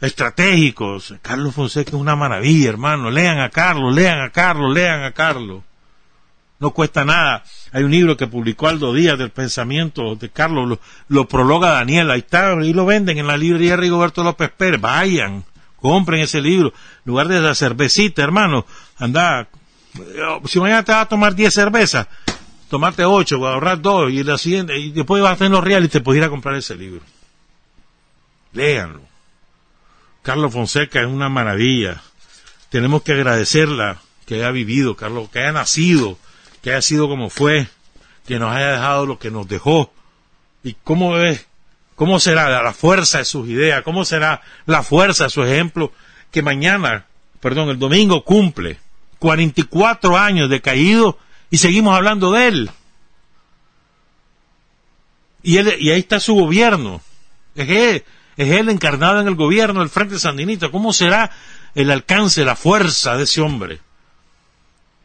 [0.00, 3.10] estratégicos, Carlos Fonseca es una maravilla, hermano.
[3.10, 5.62] Lean a Carlos, lean a Carlos, lean a Carlos
[6.62, 7.42] no cuesta nada.
[7.72, 10.78] Hay un libro que publicó Aldo Díaz del pensamiento de Carlos,
[11.08, 15.44] lo, prologa Daniel, ahí está, y lo venden en la librería Rigoberto López Pérez, vayan,
[15.76, 18.64] compren ese libro, en lugar de la cervecita, hermano,
[18.96, 19.48] anda,
[20.44, 22.06] si mañana te vas a tomar 10 cervezas,
[22.72, 25.92] tomate 8, ahorrar 2, y, la siguiente, y después vas a tener los reales y
[25.92, 27.02] te puedes ir a comprar ese libro.
[28.54, 29.02] Léanlo.
[30.22, 32.02] Carlos Fonseca es una maravilla.
[32.70, 36.16] Tenemos que agradecerla que haya vivido, Carlos, que haya nacido
[36.62, 37.66] que haya sido como fue,
[38.26, 39.92] que nos haya dejado lo que nos dejó.
[40.62, 41.46] ¿Y cómo es?
[41.94, 43.82] ¿Cómo será la fuerza de sus ideas?
[43.82, 45.92] ¿Cómo será la fuerza de su ejemplo?
[46.30, 47.04] Que mañana,
[47.40, 48.78] perdón, el domingo cumple
[49.18, 51.18] 44 años de caído
[51.52, 52.70] y seguimos hablando de él.
[55.42, 57.02] Y, él, y ahí está su gobierno.
[57.54, 58.02] Es
[58.38, 60.70] él, encarnado en el gobierno del Frente Sandinista.
[60.70, 61.30] ¿Cómo será
[61.74, 63.80] el alcance, la fuerza de ese hombre?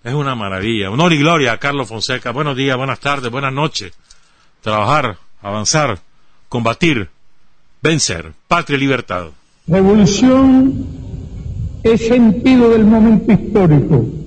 [0.06, 0.90] Es una maravilla.
[0.90, 2.32] Honor y gloria a Carlos Fonseca.
[2.32, 3.92] Buenos días, buenas tardes, buenas noches.
[4.62, 6.00] trabajar, avanzar,
[6.48, 7.10] combatir,
[7.82, 9.32] vencer, patria y libertad.
[9.68, 10.88] Revolución
[11.84, 14.27] es sentido del momento histórico.